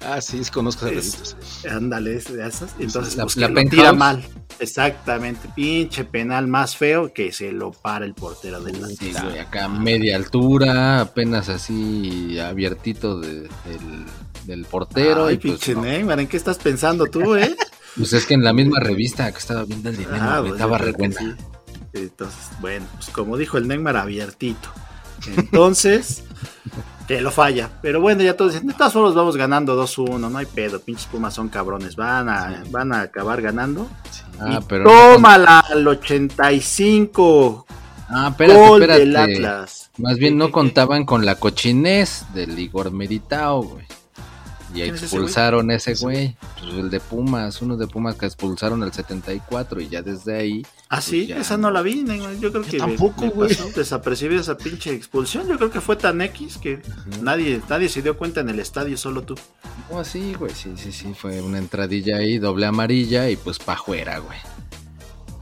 [0.00, 1.64] Ah, sí, conozco esas Es- revistas.
[1.72, 2.74] Ándale, esas.
[2.78, 3.76] Entonces, La- pues, la que lo Penthouse.
[3.80, 4.24] tira mal.
[4.60, 10.14] Exactamente, pinche penal más feo que se lo para el portero del Sí, acá media
[10.16, 14.04] altura, apenas así abiertito de- del,
[14.46, 15.26] del portero.
[15.26, 15.82] Ay, y pues, pinche no.
[15.82, 17.56] Neymar, ¿en qué estás pensando tú, eh?
[17.96, 20.78] Pues es que en la misma revista que estaba viendo el dinero, Ah, pues, estaba
[20.78, 21.18] re buena.
[21.18, 21.32] sí.
[21.92, 24.68] Entonces, bueno, pues como dijo el Neymar, abiertito.
[25.36, 26.24] Entonces,
[27.08, 27.70] que lo falla.
[27.82, 31.06] Pero bueno, ya todos dicen, de todas formas vamos ganando 2-1, no hay pedo, pinches
[31.06, 33.88] Pumas son cabrones, van a, van a acabar ganando.
[34.38, 34.84] Ah, Y pero.
[34.84, 37.66] tómala al 85,
[38.12, 39.00] Ah, espérate, gol espérate.
[39.00, 39.90] del Atlas.
[39.98, 43.84] Más bien ¿Qué, no contaban con la cochinés del Igor Meritao, güey.
[44.70, 46.36] Y ¿Quién es ese expulsaron ese güey.
[46.60, 50.62] Pues el de Pumas, uno de Pumas que expulsaron al 74 y ya desde ahí.
[50.88, 51.38] Ah, sí, Pues ya.
[51.38, 52.04] esa no la vi,
[52.40, 53.48] yo creo que me- tampoco, me güey.
[53.54, 55.48] pasó desapercibida esa pinche expulsión.
[55.48, 56.80] Yo creo que fue tan X que
[57.20, 59.34] nadie, nadie se dio cuenta en el estadio, solo tú.
[59.90, 61.14] Oh, sí, güey, sí, sí, sí.
[61.14, 64.38] Fue una entradilla ahí, doble amarilla y pues pa' afuera, güey.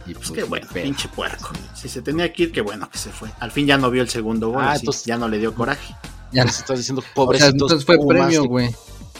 [0.06, 0.84] Y Pues pues qué bueno, pedo.
[0.84, 1.50] pinche puerco.
[1.74, 3.30] Si se tenía que ir, qué bueno que se fue.
[3.40, 5.94] Al fin ya no vio el segundo gol, Ah, entonces- ya no le dio coraje.
[6.32, 8.70] Ya, Entonces estás diciendo o sea, pobrecitos entonces fue Pumas premio, que- güey.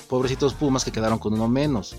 [0.09, 1.97] Pobrecitos Pumas que quedaron con uno menos.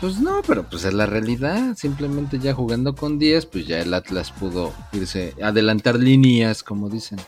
[0.00, 1.74] Pues no, pero pues es la realidad.
[1.76, 7.18] Simplemente ya jugando con 10, pues ya el Atlas pudo irse, adelantar líneas, como dicen.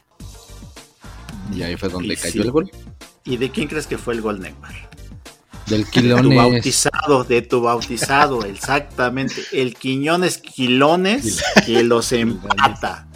[1.55, 2.41] Y ahí fue donde Y cayó sí.
[2.41, 2.71] el gol.
[3.25, 4.91] ¿Y de quién crees que fue el gol, Neymar?
[5.67, 6.37] Del De tu Quilones.
[6.37, 9.43] bautizado, de tu bautizado, exactamente.
[9.53, 13.07] El Quiñones Quilones que los empata.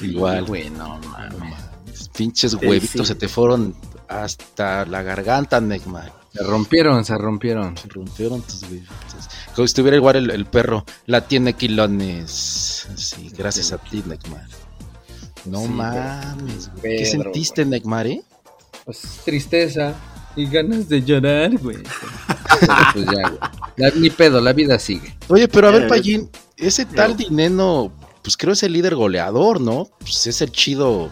[0.00, 0.44] Igual.
[0.44, 2.08] güey, no mames.
[2.16, 3.12] Pinches Sí, huevitos sí.
[3.12, 3.74] se te fueron
[4.08, 6.12] hasta la garganta, Neymar.
[6.32, 7.76] Se rompieron, se rompieron.
[7.78, 8.94] Se rompieron tus huevitos.
[9.54, 10.84] Como si estuviera igual el, el perro.
[11.06, 12.88] La tiene Quilones.
[12.96, 14.46] Sí, gracias a ti, Neymar.
[15.44, 16.82] No Sí, mames, güey.
[16.82, 18.22] Pedro, ¿Qué sentiste, Neymar, eh?
[18.84, 19.94] Pues tristeza
[20.36, 21.78] y ganas de llorar, güey.
[22.60, 23.40] Pero, pues ya, güey.
[23.76, 25.16] La- ni pedo, la vida sigue.
[25.28, 25.88] Oye, pero a ver.
[25.88, 27.92] Payín, ese tal Dineno,
[28.22, 29.88] pues creo es el líder goleador, ¿no?
[30.00, 31.10] Pues es el chido.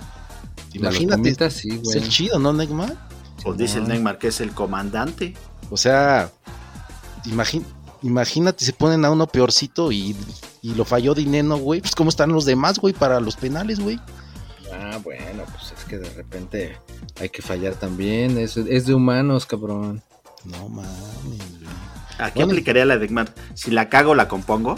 [0.78, 2.96] Imagínate, Pumitas, sí, es el chido, ¿no, Neymar?
[3.42, 5.34] Pues dice el Neymar que es el comandante.
[5.70, 6.30] O sea,
[7.24, 7.64] imagi-
[8.02, 10.14] imagínate, se ponen a uno peorcito y,
[10.62, 11.80] y lo falló Dineno, güey.
[11.80, 13.98] Pues cómo están los demás, güey, para los penales, güey.
[14.72, 16.76] Ah, bueno, pues es que de repente
[17.20, 18.38] hay que fallar también.
[18.38, 20.02] Es, es de humanos, cabrón.
[20.44, 20.88] No mames,
[21.24, 21.38] güey.
[22.18, 22.52] Aquí Bueno.
[22.52, 23.34] aplicaría la de Neymar.
[23.54, 24.76] Si la cago, la compongo.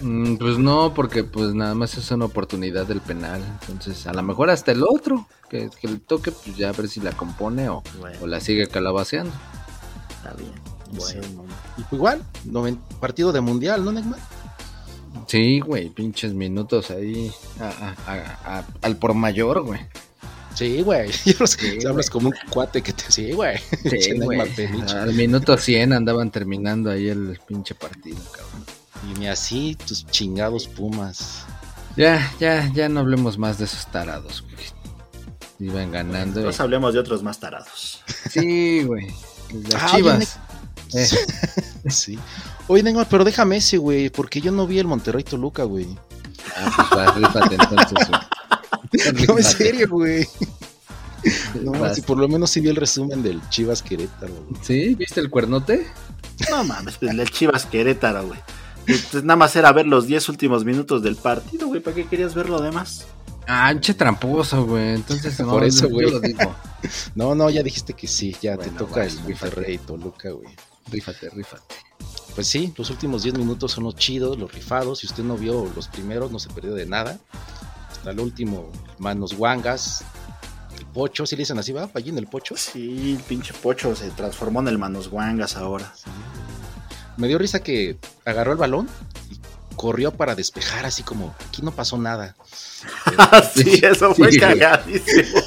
[0.00, 3.42] Mm, pues no, porque pues nada más es una oportunidad del penal.
[3.68, 6.88] Entonces, a lo mejor hasta el otro que, que le toque, pues ya a ver
[6.88, 9.32] si la compone o, Bueno, o la sigue calabaceando.
[10.16, 10.52] está bien.
[10.92, 11.44] Bueno.
[11.76, 14.18] Y pues igual, noven- partido de mundial, ¿no, Neymar?
[15.26, 17.30] Sí, güey, pinches minutos ahí
[17.60, 19.80] a- a- a- a- al por mayor, güey.
[20.58, 21.10] Sí, güey.
[21.12, 21.34] Sí,
[21.86, 22.12] hablas güey.
[22.12, 23.04] como un cuate que te.
[23.10, 23.58] Sí, güey.
[23.90, 24.10] Sí.
[24.94, 28.64] Al minuto 100 andaban terminando ahí el pinche partido, cabrón.
[29.08, 31.44] Y ni así tus chingados Pumas.
[31.96, 35.70] Ya, ya, ya no hablemos más de esos tarados, güey.
[35.70, 36.38] Iban ganando.
[36.40, 38.02] Entonces hablemos de otros más tarados.
[38.30, 39.06] Sí, güey.
[39.72, 40.38] Las Ah, chivas.
[40.94, 41.08] oye, Eh,
[41.90, 42.18] Sí.
[42.68, 45.86] Oye, Neymar, pero déjame ese, güey, porque yo no vi el Monterrey Toluca, güey.
[46.56, 48.20] ah, pues va, entonces, güey.
[49.28, 50.26] No, en serio, güey.
[51.62, 54.62] No, si por lo menos sí vi el resumen del Chivas Querétaro, güey.
[54.62, 54.94] ¿Sí?
[54.94, 55.84] ¿Viste el cuernote?
[56.48, 58.38] No mames, pues el Chivas Querétaro, güey.
[58.86, 61.80] Entonces nada más era ver los 10 últimos minutos del partido, güey.
[61.80, 63.06] ¿Para qué querías ver lo demás?
[63.48, 64.94] Ah, che tramposo, güey.
[64.94, 66.10] Entonces, no, Por eso, güey.
[66.10, 66.54] lo digo.
[67.16, 69.22] No, no, ya dijiste que sí, ya Bueno, te toca vas, el.
[69.22, 70.48] Monterrey Toluca, güey.
[70.90, 71.74] Rífate, rífate.
[72.34, 75.00] Pues sí, los últimos 10 minutos son los chidos, los rifados.
[75.00, 77.18] Si usted no vio los primeros, no se perdió de nada.
[77.98, 80.04] Hasta el último, Manos Guangas,
[80.78, 81.90] el Pocho, ¿sí le dicen así, va?
[81.94, 82.56] Allí en el Pocho.
[82.56, 85.92] Sí, el pinche Pocho se transformó en el Manos Guangas ahora.
[87.16, 88.88] Me dio risa que agarró el balón
[89.30, 89.40] y
[89.74, 92.36] corrió para despejar, así como, aquí no pasó nada.
[93.54, 95.40] sí, eso fue Sí, cagadísimo.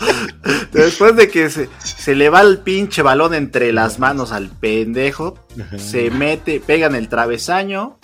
[0.73, 5.37] Después de que se, se le va el pinche balón entre las manos al pendejo,
[5.77, 7.99] se mete, pega en el travesaño,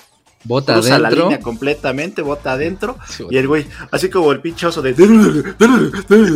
[0.47, 1.25] Bota cruza la adentro.
[1.29, 2.97] línea completamente, bota adentro.
[3.09, 4.93] Sí, Y el güey, así como el pinche oso de.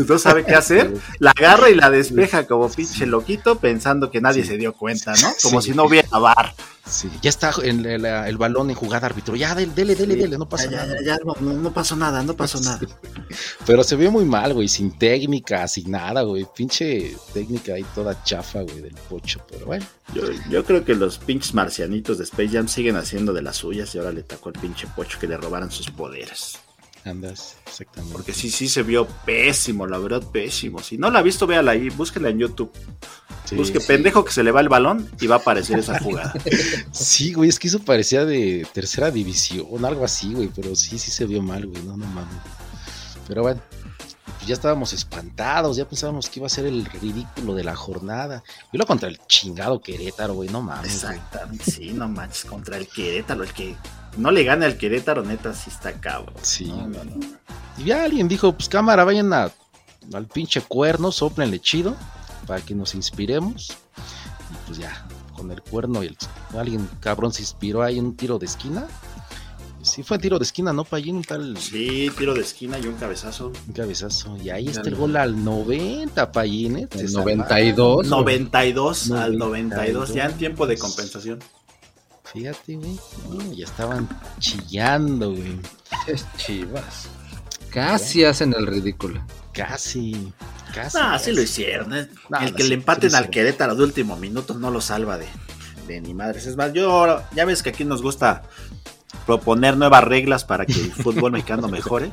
[0.07, 0.93] No sabe qué hacer.
[1.19, 4.49] La agarra y la despeja como pinche loquito, pensando que nadie Sí.
[4.49, 5.29] se dio cuenta, ¿no?
[5.41, 5.69] Como Sí.
[5.71, 6.53] si no hubiera bar.
[6.83, 9.35] Sí, ya está en el, el balón en jugada árbitro.
[9.35, 10.95] Ya, dele, dele, dele, dele, no pasa Ya, nada.
[11.05, 12.79] ya, no, no- no pasó nada, no pasó nada.
[13.67, 16.45] Pero se ve muy mal, güey, sin técnica, sin nada, güey.
[16.55, 19.39] Pinche técnica ahí toda chafa, güey, del pocho.
[19.49, 23.41] Pero bueno, Yo, yo creo que los pinches marcianitos de Space Jam siguen haciendo de
[23.43, 26.57] las suyas y ahora le tocó al pinche pocho que le robaran sus poderes.
[27.05, 28.13] andas, exactamente.
[28.13, 30.79] Porque sí, sí se vio pésimo, la verdad, pésimo.
[30.83, 32.71] Si no la ha visto, véala ahí, búsquela en YouTube.
[33.45, 33.87] Sí, Busque sí.
[33.87, 36.33] pendejo que se le va el balón y va a aparecer esa jugada.
[36.91, 41.09] Sí, güey, es que eso parecía de tercera división, algo así, güey, pero sí, sí
[41.11, 42.37] se vio mal, güey, no, no mames.
[43.27, 43.61] Pero bueno,
[44.41, 48.43] pues ya estábamos espantados, ya pensábamos que iba a ser el ridículo de la jornada.
[48.71, 51.03] Y luego contra el chingado Querétaro, güey, no mames.
[51.03, 51.15] güey.
[51.15, 53.75] Exactamente, sí, no manches, contra el Querétaro, el que
[54.17, 56.33] no le gane al Querétaro, neta, sí está cabrón.
[56.41, 57.19] Sí, no, no.
[57.77, 59.51] Y ya alguien dijo, pues cámara, vayan a,
[60.11, 61.95] al pinche cuerno, soplenle chido,
[62.47, 63.77] para que nos inspiremos.
[64.49, 65.05] Y pues ya,
[65.37, 66.17] con el cuerno y el,
[66.57, 68.87] alguien cabrón se inspiró ahí en un tiro de esquina.
[69.83, 70.83] Sí fue tiro de esquina, ¿no?
[70.83, 73.51] Para allí un tal Sí, tiro de esquina y un cabezazo.
[73.67, 74.37] un cabezazo.
[74.37, 76.87] Y ahí está el gol al 90, Payín, ¿eh?
[76.91, 78.07] El Se 92.
[78.07, 79.39] 92 al 92.
[79.39, 81.39] 92, ya en tiempo de compensación.
[82.31, 82.97] Fíjate, güey.
[83.29, 84.07] No, ya estaban
[84.39, 85.59] chillando, güey.
[86.07, 87.07] Es Chivas.
[87.71, 89.21] Casi hacen el ridículo.
[89.53, 90.31] Casi,
[90.73, 90.97] casi.
[91.01, 91.93] Ah, sí lo hicieron.
[91.93, 92.07] ¿eh?
[92.29, 93.29] No, el que sí, le empaten sí al.
[93.29, 95.27] Querétaro de último minuto no lo salva de,
[95.87, 96.45] de ni madres.
[96.45, 98.43] Es más, yo ahora- ya ves que aquí nos gusta
[99.25, 102.11] proponer nuevas reglas para que el fútbol mexicano mejore.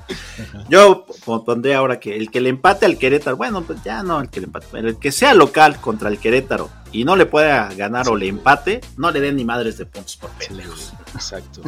[0.69, 4.29] Yo pondré ahora que el que le empate al Querétaro, bueno, pues ya no el
[4.29, 7.73] que le empate, pero el que sea local contra el Querétaro y no le pueda
[7.75, 10.93] ganar o le empate, no le den ni madres de puntos por pendejos.
[11.15, 11.63] exacto.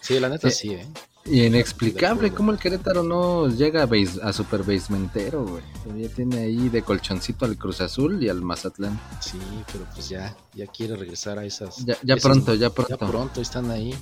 [0.00, 0.86] Sí, la neta Eh, sí, ¿eh?
[1.24, 5.62] Y inexplicable cómo el Querétaro no llega a, base- a super basementero, güey.
[5.84, 8.98] Todavía tiene ahí de colchoncito al Cruz Azul y al Mazatlán.
[9.20, 9.38] Sí,
[9.72, 11.76] pero pues ya, ya quiere regresar a esas.
[11.84, 12.98] Ya, ya esas- pronto, ya Ya pronto.
[13.06, 13.94] pronto están ahí.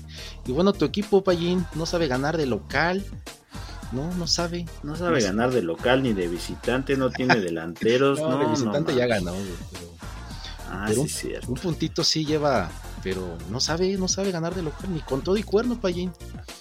[0.47, 3.05] Y bueno, tu equipo, Payín, no sabe ganar de local.
[3.93, 4.65] No, no sabe.
[4.83, 8.19] No sabe ganar de local ni de visitante, no tiene delanteros.
[8.19, 9.91] No, no, de no visitante ya ganó, güey, pero
[10.71, 11.49] Ah, Pero sí, cierto.
[11.49, 12.71] un puntito sí lleva,
[13.03, 16.13] pero no sabe, no sabe ganar de local, ni con todo y cuerno, Payín.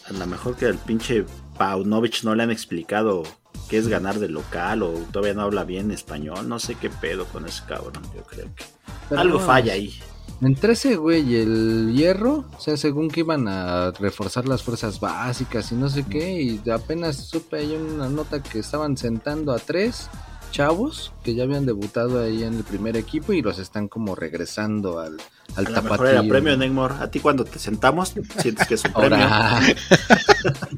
[0.08, 1.26] A lo mejor que al pinche
[1.58, 3.24] Paunovic no le han explicado
[3.70, 6.50] qué es ganar de local o todavía no habla bien español.
[6.50, 8.02] No sé qué pedo con ese cabrón.
[8.16, 8.66] Yo creo que
[9.10, 9.94] Pero algo falla ahí.
[10.42, 15.00] Entre ese güey y el hierro, o sea, según que iban a reforzar las fuerzas
[15.00, 19.60] básicas y no sé qué, y apenas supe ahí una nota que estaban sentando a
[19.60, 20.10] tres
[20.52, 25.00] chavos que ya habían debutado ahí en el primer equipo y los están como regresando
[25.00, 25.18] al,
[25.56, 26.08] al A lo mejor tapatío.
[26.08, 27.02] era premio, Neymar.
[27.02, 29.18] A ti cuando te sentamos, sientes que es un premio.
[29.18, 29.62] Ahora.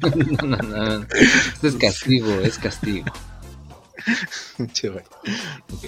[0.42, 1.06] no, no, no.
[1.54, 3.06] Esto es castigo, es castigo.
[4.72, 5.04] Sí, güey.
[5.72, 5.84] Ok.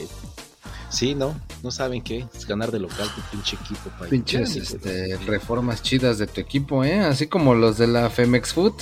[0.89, 4.11] Sí, no, no saben qué es ganar de local tu pinche equipo, Payín.
[4.11, 7.01] Pinches este, reformas chidas de tu equipo, ¿eh?
[7.01, 8.75] Así como los de la Femex Food.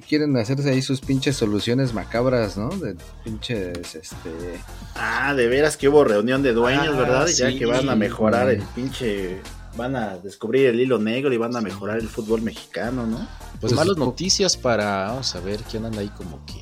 [0.00, 2.68] Que quieren hacerse ahí sus pinches soluciones macabras, ¿no?
[2.68, 2.94] De
[3.24, 4.60] pinches, este...
[4.94, 7.26] Ah, de veras que hubo reunión de dueños, Ah, ¿verdad?
[7.28, 8.56] Ya que van a mejorar güey.
[8.56, 9.40] el pinche.
[9.76, 13.16] Van a descubrir el hilo negro y van a mejorar el fútbol mexicano, ¿no?
[13.60, 16.54] Pues Pues, malas noticias para, vamos a ver, quién anda ahí como que...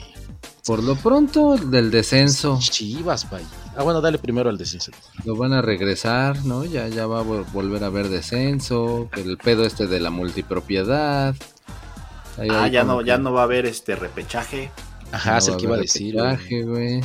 [0.66, 2.58] Por lo pronto, del descenso.
[2.60, 3.46] Chivas, Payín.
[3.76, 4.90] Ah, bueno, dale primero al descenso.
[5.24, 6.64] Lo van a regresar, ¿no?
[6.64, 9.08] Ya, ya va a vol- volver a haber descenso.
[9.16, 11.34] El pedo este de la multipropiedad.
[12.38, 14.70] Ahí Ah, ya no, que- ya no va a haber este repechaje.
[15.12, 16.14] Ajá, no es el que iba a decir.
[16.14, 16.24] güey.
[16.30, 17.00] repechaje, güey.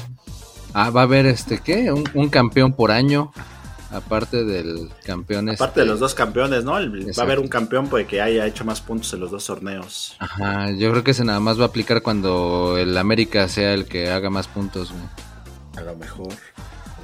[0.73, 1.91] Ah, va a haber este, ¿qué?
[1.91, 3.31] Un, un campeón por año.
[3.93, 6.77] Aparte del campeón Aparte este- de los dos campeones, ¿no?
[6.77, 10.15] El- va a haber un campeón que haya hecho más puntos en los dos torneos.
[10.19, 13.85] Ajá, yo creo que ese nada más va a aplicar cuando el América sea el
[13.85, 15.03] que haga más puntos, güey.
[15.75, 16.29] A lo mejor.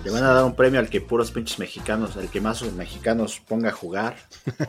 [0.06, 3.42] Le van a dar un premio al que puros pinches mexicanos, al que más mexicanos
[3.46, 4.16] ponga a jugar.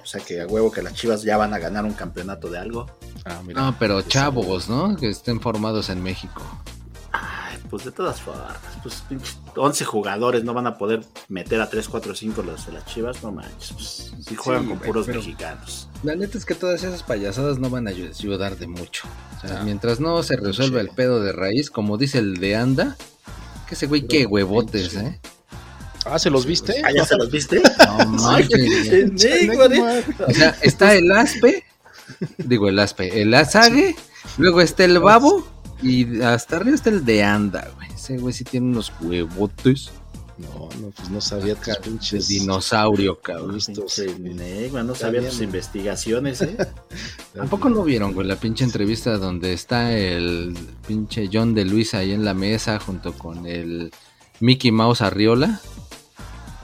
[0.03, 2.59] O sea que a huevo que las chivas ya van a ganar un campeonato de
[2.59, 2.87] algo.
[3.29, 3.61] Ah, mira.
[3.63, 4.97] No, pero chavos, ¿no?
[4.97, 6.43] Que estén formados en México.
[7.13, 11.69] Ay, pues de todas formas, pues pinches 11 jugadores no van a poder meter a
[11.71, 13.73] 3, 4, 5 los de las chivas, no manches.
[13.73, 15.89] Pues, si juegan Sí, con puros pero- mexicanos.
[16.03, 19.09] La neta es que todas esas payasadas no van a ayu- ayudar de mucho.
[19.43, 22.57] O sea, Ah, mientras no se resuelva el pedo de raíz, como dice el de
[22.57, 22.97] Anda,
[23.69, 25.19] que ese güey qué huevotes, ¿eh?
[26.07, 26.75] Ah, ¿se los viste?
[26.85, 27.61] Ah, ¿ya se los viste?
[28.07, 28.93] No manches,
[29.25, 30.05] ¿eh?
[30.27, 31.65] O sea, está el aspe,
[32.39, 33.97] digo el aspe, el azague,
[34.39, 35.47] luego está el babo
[35.83, 37.89] y hasta arriba está el de Anda, güey.
[37.93, 39.91] Ese güey sí tiene unos huevotes.
[40.39, 42.29] No, no, pues no sabía tus pinches.
[42.29, 43.59] dinosaurio, cabrón.
[44.87, 46.57] No sabía tus investigaciones, ¿eh?
[47.35, 50.57] Tampoco no vieron, güey, la pinche entrevista donde está el
[50.87, 53.91] pinche John de Luis ahí en la mesa junto con el
[54.39, 55.61] Mickey Mouse Arriola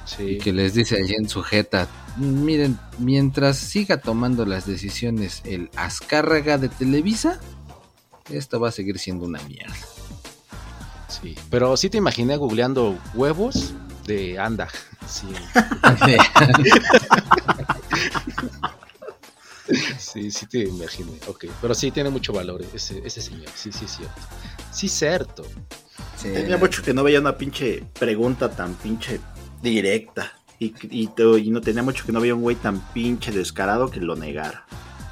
[0.05, 0.23] Sí.
[0.23, 6.59] y que les dice allí en sujeta, miren, mientras siga tomando las decisiones el Azcárraga
[6.59, 7.41] de Televisa,
[8.31, 9.75] esto va a seguir siendo una mierda.
[11.09, 13.75] Sí, pero sí te imaginé googleando huevos
[14.07, 14.69] de anda.
[15.07, 15.27] Sí,
[19.99, 21.13] sí, sí te imaginé.
[21.27, 23.49] Ok, pero sí tiene mucho valor ese, ese señor.
[23.55, 24.21] Sí, sí, es cierto.
[24.73, 25.45] Sí, cierto.
[26.17, 29.21] Sí, Tenía mucho que no veía una pinche pregunta tan pinche
[29.63, 30.33] directa.
[30.65, 34.17] Y, y, no tenía mucho que no veía un güey tan pinche descarado que lo
[34.17, 34.65] negara.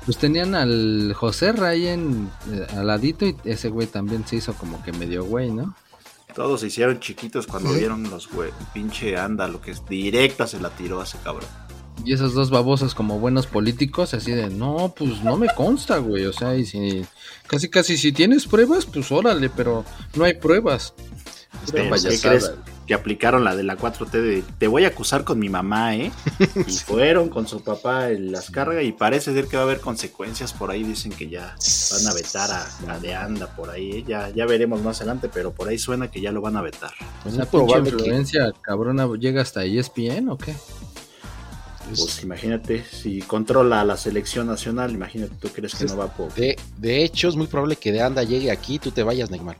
[0.04, 4.52] Pues tenían al José Ray en eh, al ladito y ese güey también se hizo
[4.54, 5.76] como que medio güey, ¿no?
[6.34, 8.50] Todos se hicieron chiquitos cuando vieron los güey.
[8.72, 11.48] Pinche anda, lo que es directa se la tiró a ese cabrón.
[12.04, 16.24] Y esos dos babosos como buenos políticos, así de, no, pues no me consta, güey.
[16.24, 17.04] O sea, y si
[17.46, 19.84] casi casi si tienes pruebas, pues órale, pero
[20.16, 20.94] no hay pruebas.
[21.72, 22.52] ¿Qué payasada, crees?
[22.86, 26.10] Que aplicaron la de la 4T de te voy a acusar con mi mamá, ¿eh?
[26.66, 29.80] Y fueron con su papá en las cargas y parece ser que va a haber
[29.80, 30.82] consecuencias por ahí.
[30.82, 31.54] Dicen que ya
[31.92, 33.92] van a vetar a, a de anda por ahí.
[33.92, 34.04] ¿eh?
[34.06, 36.92] Ya, ya veremos más adelante, pero por ahí suena que ya lo van a vetar.
[37.22, 40.54] Pues pinche probable que influencia cabrona llega hasta ESPN o qué?
[41.88, 46.32] Pues imagínate, si controla la selección nacional, imagínate, ¿tú crees que no va por...?
[46.34, 49.30] de, de hecho es muy probable que de anda llegue aquí y tú te vayas,
[49.30, 49.58] Neymar.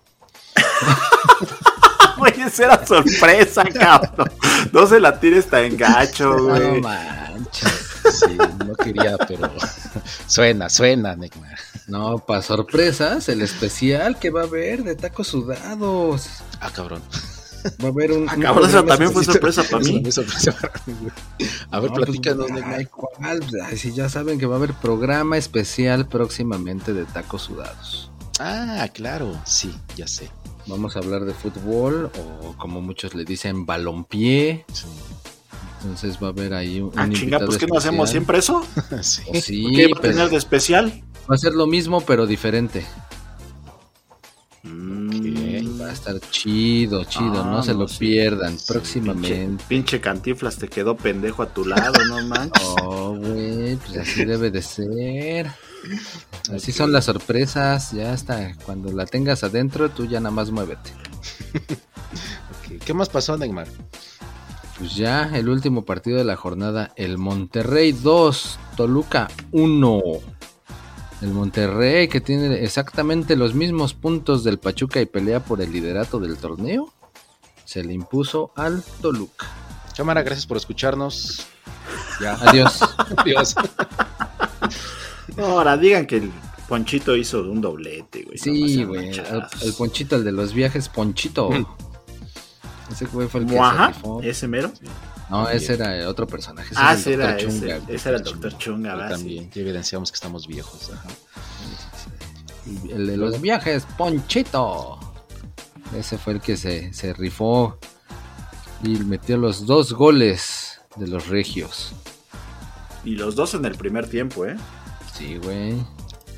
[2.19, 4.31] Güey, esa era sorpresa, cabrón.
[4.73, 6.81] No se la tires tan gacho, No güey.
[6.81, 7.73] manches.
[8.19, 8.37] Sí,
[8.67, 9.51] no quería, pero
[10.27, 11.59] suena, suena, Neymar.
[11.87, 16.29] No, para sorpresas, el especial que va a haber de tacos sudados.
[16.61, 17.03] Ah, cabrón.
[17.83, 18.29] Va a haber un.
[18.29, 20.01] Ah, cabrón, esa programa también fue sorpresa para Eso mí.
[20.01, 21.13] no es sorpresa para mí, güey.
[21.71, 22.75] A ver, No, pues, platícanos, Neymar.
[22.75, 23.41] ay, ¿cuál?
[23.65, 28.11] Ay, si ya saben que va a haber programa especial próximamente de tacos sudados.
[28.41, 30.29] Ah, claro, sí, ya sé.
[30.67, 34.65] Vamos a hablar de fútbol o como muchos le dicen balompié.
[34.73, 34.85] Sí.
[35.83, 38.39] Entonces va a haber ahí un, Ah, un chinga, invitado pues que no hacemos siempre
[38.39, 38.65] eso.
[39.03, 39.23] Sí.
[39.29, 41.03] Pues sí, ¿Qué va a tener de especial?
[41.31, 42.85] va a ser lo mismo pero diferente.
[44.63, 47.99] Mm, Va a estar chido, chido, Ah, no se no, lo sí.
[47.99, 49.45] pierdan sí, próximamente.
[49.47, 52.63] Pinche, pinche cantiflas te quedó pendejo a tu lado, no manches.
[52.83, 55.51] Oh, güey, pues así debe de ser.
[56.55, 60.93] Así son las sorpresas, ya hasta cuando la tengas adentro, tú ya nada más muévete.
[62.85, 63.69] ¿Qué más pasó, Neymar?
[64.79, 70.03] Pues ya el último partido de la jornada, el Monterrey 2, Toluca 1.
[71.21, 76.19] El Monterrey que tiene exactamente los mismos puntos del Pachuca y pelea por el liderato
[76.19, 76.93] del torneo,
[77.65, 79.47] se le impuso al Toluca.
[79.97, 81.47] Cámara, gracias por escucharnos.
[82.21, 82.81] Ya, Adiós.
[83.19, 83.55] adiós.
[85.39, 86.31] Ahora digan que el
[86.69, 88.39] Ponchito hizo un doblete, güey.
[88.39, 89.11] Sí, güey.
[89.11, 91.51] El, Ponchito, el de los viajes, Ponchito.
[92.91, 94.21] Ese güey fue el que rifó.
[94.23, 94.73] ese mero.
[95.31, 96.73] No, ese era otro personaje.
[96.73, 97.49] ese Ah, ese era Dr.
[97.49, 97.61] ese.
[97.61, 97.81] Chunga.
[97.89, 99.11] Ese era el Doctor Chunga, ¿verdad?
[99.11, 100.91] también, ya evidenciamos que estamos viejos.
[100.93, 101.09] Ajá.
[102.89, 104.99] El de los viajes, Ponchito.
[105.99, 107.79] Ese fue el que se, se rifó
[108.83, 111.93] y metió los dos goles de los regios.
[113.05, 114.57] Y los dos en el primer tiempo, ¿eh?
[115.13, 115.75] Sí, güey.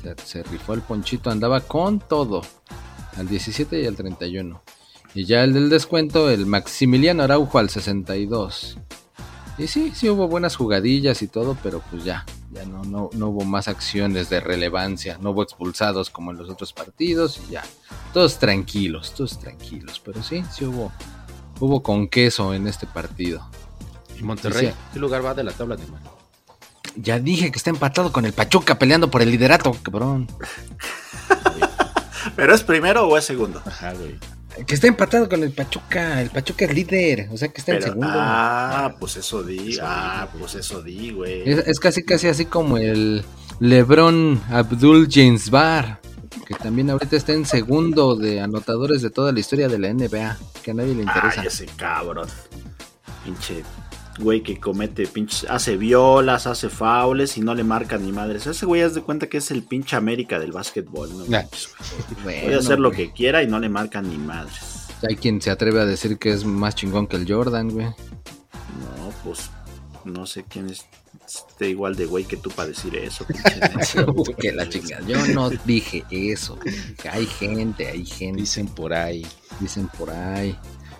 [0.01, 2.41] Se, se rifó el Ponchito, andaba con todo.
[3.17, 4.61] Al 17 y al 31.
[5.13, 8.77] Y ya el del descuento, el Maximiliano Araujo al 62.
[9.57, 13.29] Y sí, sí hubo buenas jugadillas y todo, pero pues ya, ya no, no, no
[13.29, 17.63] hubo más acciones de relevancia, no hubo expulsados como en los otros partidos y ya.
[18.13, 20.91] Todos tranquilos, todos tranquilos, pero sí, sí hubo,
[21.61, 23.49] hubo con queso en este partido.
[24.19, 24.67] ¿Y Monterrey?
[24.67, 24.73] Sí.
[24.93, 26.14] ¿Qué lugar va de la tabla, Neymar?
[26.95, 30.27] Ya dije que está empatado con el Pachuca peleando por el liderato, cabrón.
[32.35, 33.61] ¿Pero es primero o es segundo?
[33.65, 34.15] Ajá, güey.
[34.65, 36.21] Que está empatado con el Pachuca.
[36.21, 37.27] El Pachuca es líder.
[37.31, 38.07] O sea que está en segundo.
[38.09, 39.71] ah, pues eso di.
[39.73, 41.49] Eso Ah, di, pues eso di, güey.
[41.49, 43.23] Es, es casi casi así como el
[43.59, 45.99] LeBron Abdul James Bar.
[46.47, 50.37] Que también ahorita está en segundo de anotadores de toda la historia de la NBA.
[50.63, 51.41] Que a nadie le interesa.
[51.41, 52.27] Ay, ese cabrón.
[53.25, 53.63] Pinche
[54.19, 55.45] güey que comete pinches.
[55.49, 58.47] Hace violas, hace faules y no le marca ni madres.
[58.47, 61.09] Ese güey, haz de cuenta que es el pinche América del básquetbol.
[61.17, 61.25] ¿no?
[61.25, 61.43] Nah.
[62.23, 63.07] Bueno, Puede hacer lo güey.
[63.07, 64.87] que quiera y no le marcan ni madres.
[65.07, 67.85] Hay quien se atreve a decir que es más chingón que el Jordan, güey.
[67.87, 69.49] No, pues
[70.05, 70.85] no sé quién es
[71.27, 73.25] esté igual de güey que tú para decir eso.
[74.39, 75.05] que la chingada.
[75.07, 76.57] Yo no dije eso.
[77.09, 78.41] Hay gente, hay gente.
[78.41, 79.25] Dicen por ahí.
[79.59, 80.55] Dicen por ahí.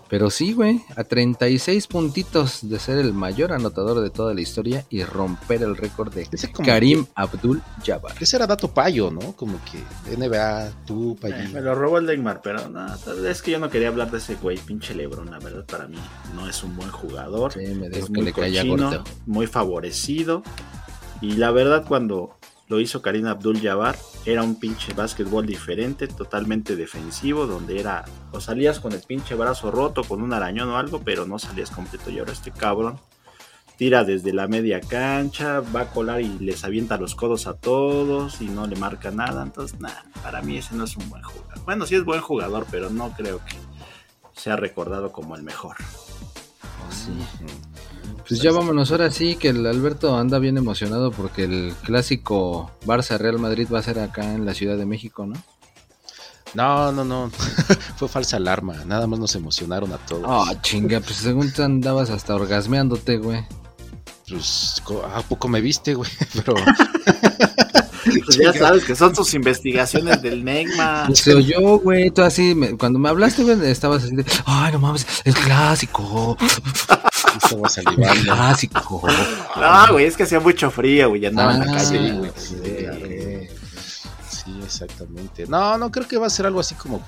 [0.08, 4.86] Pero sí, güey, a 36 puntitos de ser el mayor anotador de toda la historia
[4.90, 6.28] y romper el récord de
[6.64, 8.16] Karim Abdul Jabbar.
[8.20, 9.34] Ese era dato payo, ¿no?
[9.36, 11.54] Como que NBA, tú, Eh, payín.
[11.54, 12.86] me lo robó el Neymar, pero no,
[13.28, 15.98] es que yo no quería hablar de ese güey, pinche Lebron, la verdad para mí
[16.36, 17.52] no es un buen jugador.
[17.54, 19.04] Sí, me dijo es que muy le cochino, corto.
[19.26, 20.44] muy favorecido.
[21.22, 22.38] Y la verdad, cuando
[22.68, 28.40] lo hizo Karim Abdul Jabbar, era un pinche básquetbol diferente, totalmente defensivo, donde era o
[28.42, 32.10] salías con el pinche brazo roto, con un arañón o algo, pero no salías completo.
[32.10, 33.00] Y ahora este cabrón
[33.78, 38.42] tira desde la media cancha, va a colar y les avienta los codos a todos
[38.42, 39.44] y no le marca nada.
[39.44, 41.64] Entonces, nada, para mí ese no es un buen jugador.
[41.66, 43.56] Bueno, sí es buen jugador, pero no creo que
[44.40, 45.76] sea recordado como el mejor.
[48.28, 53.18] Pues ya vámonos, ahora sí que el Alberto anda bien emocionado porque el clásico Barça
[53.20, 55.36] Real Madrid va a ser acá en la Ciudad de México, ¿no?
[56.56, 57.30] No, no, no.
[57.98, 58.84] Fue falsa alarma.
[58.86, 60.24] Nada más nos emocionaron a todos.
[60.26, 63.46] Ah, chinga, pues según tú andabas hasta orgasmeándote, güey.
[64.28, 64.82] Pues,
[65.14, 66.10] ¿a poco me viste, güey?
[66.34, 66.56] Pero
[68.26, 71.08] Pues ya sabes que son tus investigaciones del Neymar.
[71.08, 74.72] Pues se oyó, güey, tú así, me- cuando me hablaste, güey, estabas así de, ay,
[74.74, 76.38] no mames, el clásico,
[77.38, 78.24] estaba salivando.
[78.34, 79.02] clásico.
[79.56, 82.00] No, güey, es que hacía mucho frío, güey, ya andaba en la Ah, calle.
[82.00, 82.32] sí, güey.
[82.36, 82.56] sí,
[84.30, 84.46] Sí.
[84.46, 85.46] Sí, exactamente.
[85.48, 87.02] No, no creo que va a ser algo así como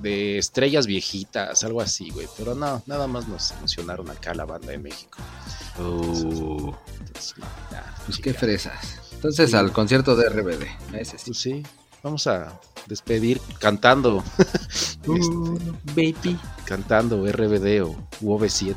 [0.00, 2.28] de estrellas viejitas, algo así, güey.
[2.36, 5.18] Pero no, nada más nos emocionaron acá la banda de México.
[5.78, 9.00] Uh, Entonces, no, ya, pues qué fresas.
[9.14, 10.64] Entonces al concierto de RBD,
[10.94, 11.24] ese sí.
[11.26, 11.62] Pues sí,
[12.06, 14.22] vamos a despedir cantando,
[15.08, 15.56] Uh,
[15.94, 16.36] baby.
[16.64, 18.74] cantando RBD o UV7.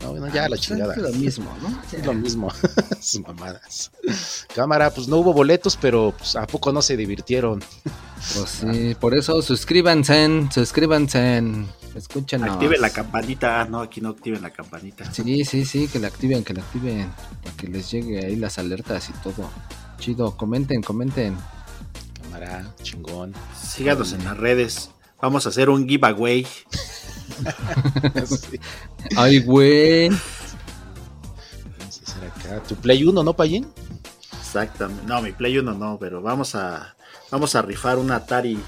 [0.00, 0.94] No, bueno, ya la chingada.
[0.94, 1.82] Es lo mismo, ¿no?
[1.98, 2.48] Es lo mismo,
[3.00, 3.90] sus mamadas.
[4.54, 7.60] Cámara, pues no hubo boletos, pero pues, ¿a poco no se divirtieron?
[8.34, 11.42] Pues sí, por eso suscríbanse, suscríbanse,
[11.96, 12.50] escúchenos.
[12.50, 13.64] Activen la campanita.
[13.64, 15.12] No, aquí no activen la campanita.
[15.12, 17.10] Sí, sí, sí, que la activen, que la activen,
[17.42, 19.50] para que les llegue ahí las alertas y todo.
[19.98, 21.36] Chido, comenten, comenten.
[22.42, 23.34] Cámara, chingón.
[23.56, 24.90] Síganos en las redes.
[25.20, 26.46] Vamos a hacer un giveaway.
[28.26, 28.60] Sí,
[29.16, 30.10] Ay, güey.
[31.78, 32.62] vamos a hacer acá.
[32.68, 33.66] Tu Play 1, ¿no, Payín?
[34.38, 35.04] Exactamente.
[35.06, 36.94] No, mi Play 1 no, pero vamos a
[37.30, 38.58] vamos a rifar una Atari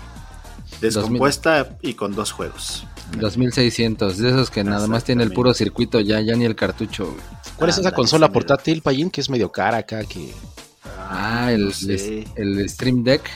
[0.81, 2.85] descompuesta y con dos juegos.
[3.18, 7.05] 2600, de esos que nada más tiene el puro circuito ya, ya ni el cartucho.
[7.07, 7.20] güey.
[7.57, 9.11] ¿Cuál es esa consola portátil, Payín?
[9.11, 10.33] Que es medio cara acá, que...
[10.99, 12.25] Ah, el, no sé.
[12.35, 13.31] el Stream Deck.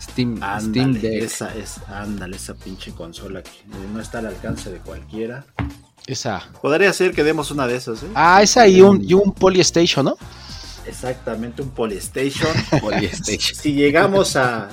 [0.00, 1.22] Steam, Steam Ándale, Deck.
[1.22, 5.44] esa es, ándale, esa pinche consola que eh, no está al alcance de cualquiera.
[6.06, 6.48] Esa.
[6.62, 8.06] Podría ser que demos una de esas, ¿eh?
[8.14, 10.16] Ah, esa y un, y un Polystation, ¿no?
[10.86, 12.48] Exactamente, un Polystation.
[12.80, 13.54] Polystation.
[13.56, 14.68] si llegamos a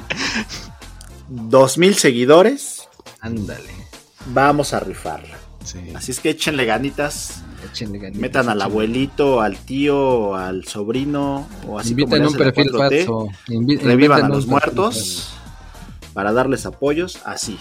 [1.28, 2.88] 2000 seguidores,
[3.20, 3.70] Ándale.
[4.28, 5.38] vamos a rifarla.
[5.64, 5.80] Sí.
[5.96, 7.42] Así es que échenle ganitas,
[7.72, 12.72] Échenle ganitas, metan al abuelito, al tío, al sobrino, o así Inviten como un perfil
[12.72, 13.28] 4T, falso.
[13.48, 15.30] Invi- revivan a los perfil muertos
[16.14, 17.58] para darles apoyos, así.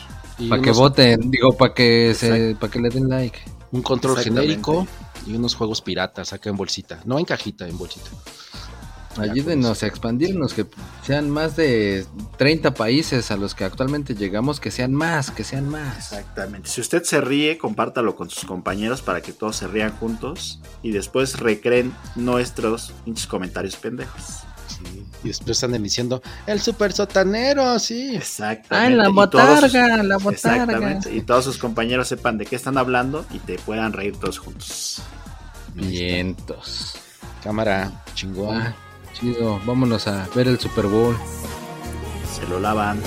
[0.49, 3.39] Para que voten, digo, para que se, para que le den like.
[3.73, 4.87] Un control genérico
[5.27, 7.01] y unos juegos piratas acá en bolsita.
[7.05, 8.11] No en cajita, en bolsita.
[9.19, 10.67] Ayúdenos a expandirnos, que
[11.07, 12.05] sean más de
[12.39, 16.13] 30 países a los que actualmente llegamos, que sean más, que sean más.
[16.13, 16.69] Exactamente.
[16.69, 20.91] Si usted se ríe, compártalo con sus compañeros para que todos se rían juntos y
[20.93, 24.23] después recreen nuestros pinches comentarios pendejos.
[24.67, 25.07] Sí.
[25.23, 28.17] Y después andan diciendo, el super sotanero, sí.
[28.17, 29.01] Exactamente.
[29.01, 30.33] Ah, la Y todos sus- botarga, la botarga.
[30.63, 31.15] Exactamente.
[31.15, 35.03] Y todos sus compañeros sepan de qué están hablando y te puedan reír todos juntos.
[35.75, 36.95] Vientos.
[37.43, 38.57] Cámara, chingón.
[38.57, 38.75] Ah,
[39.65, 41.17] vámonos a ver el Super Bowl.
[42.31, 43.01] Se lo lavan.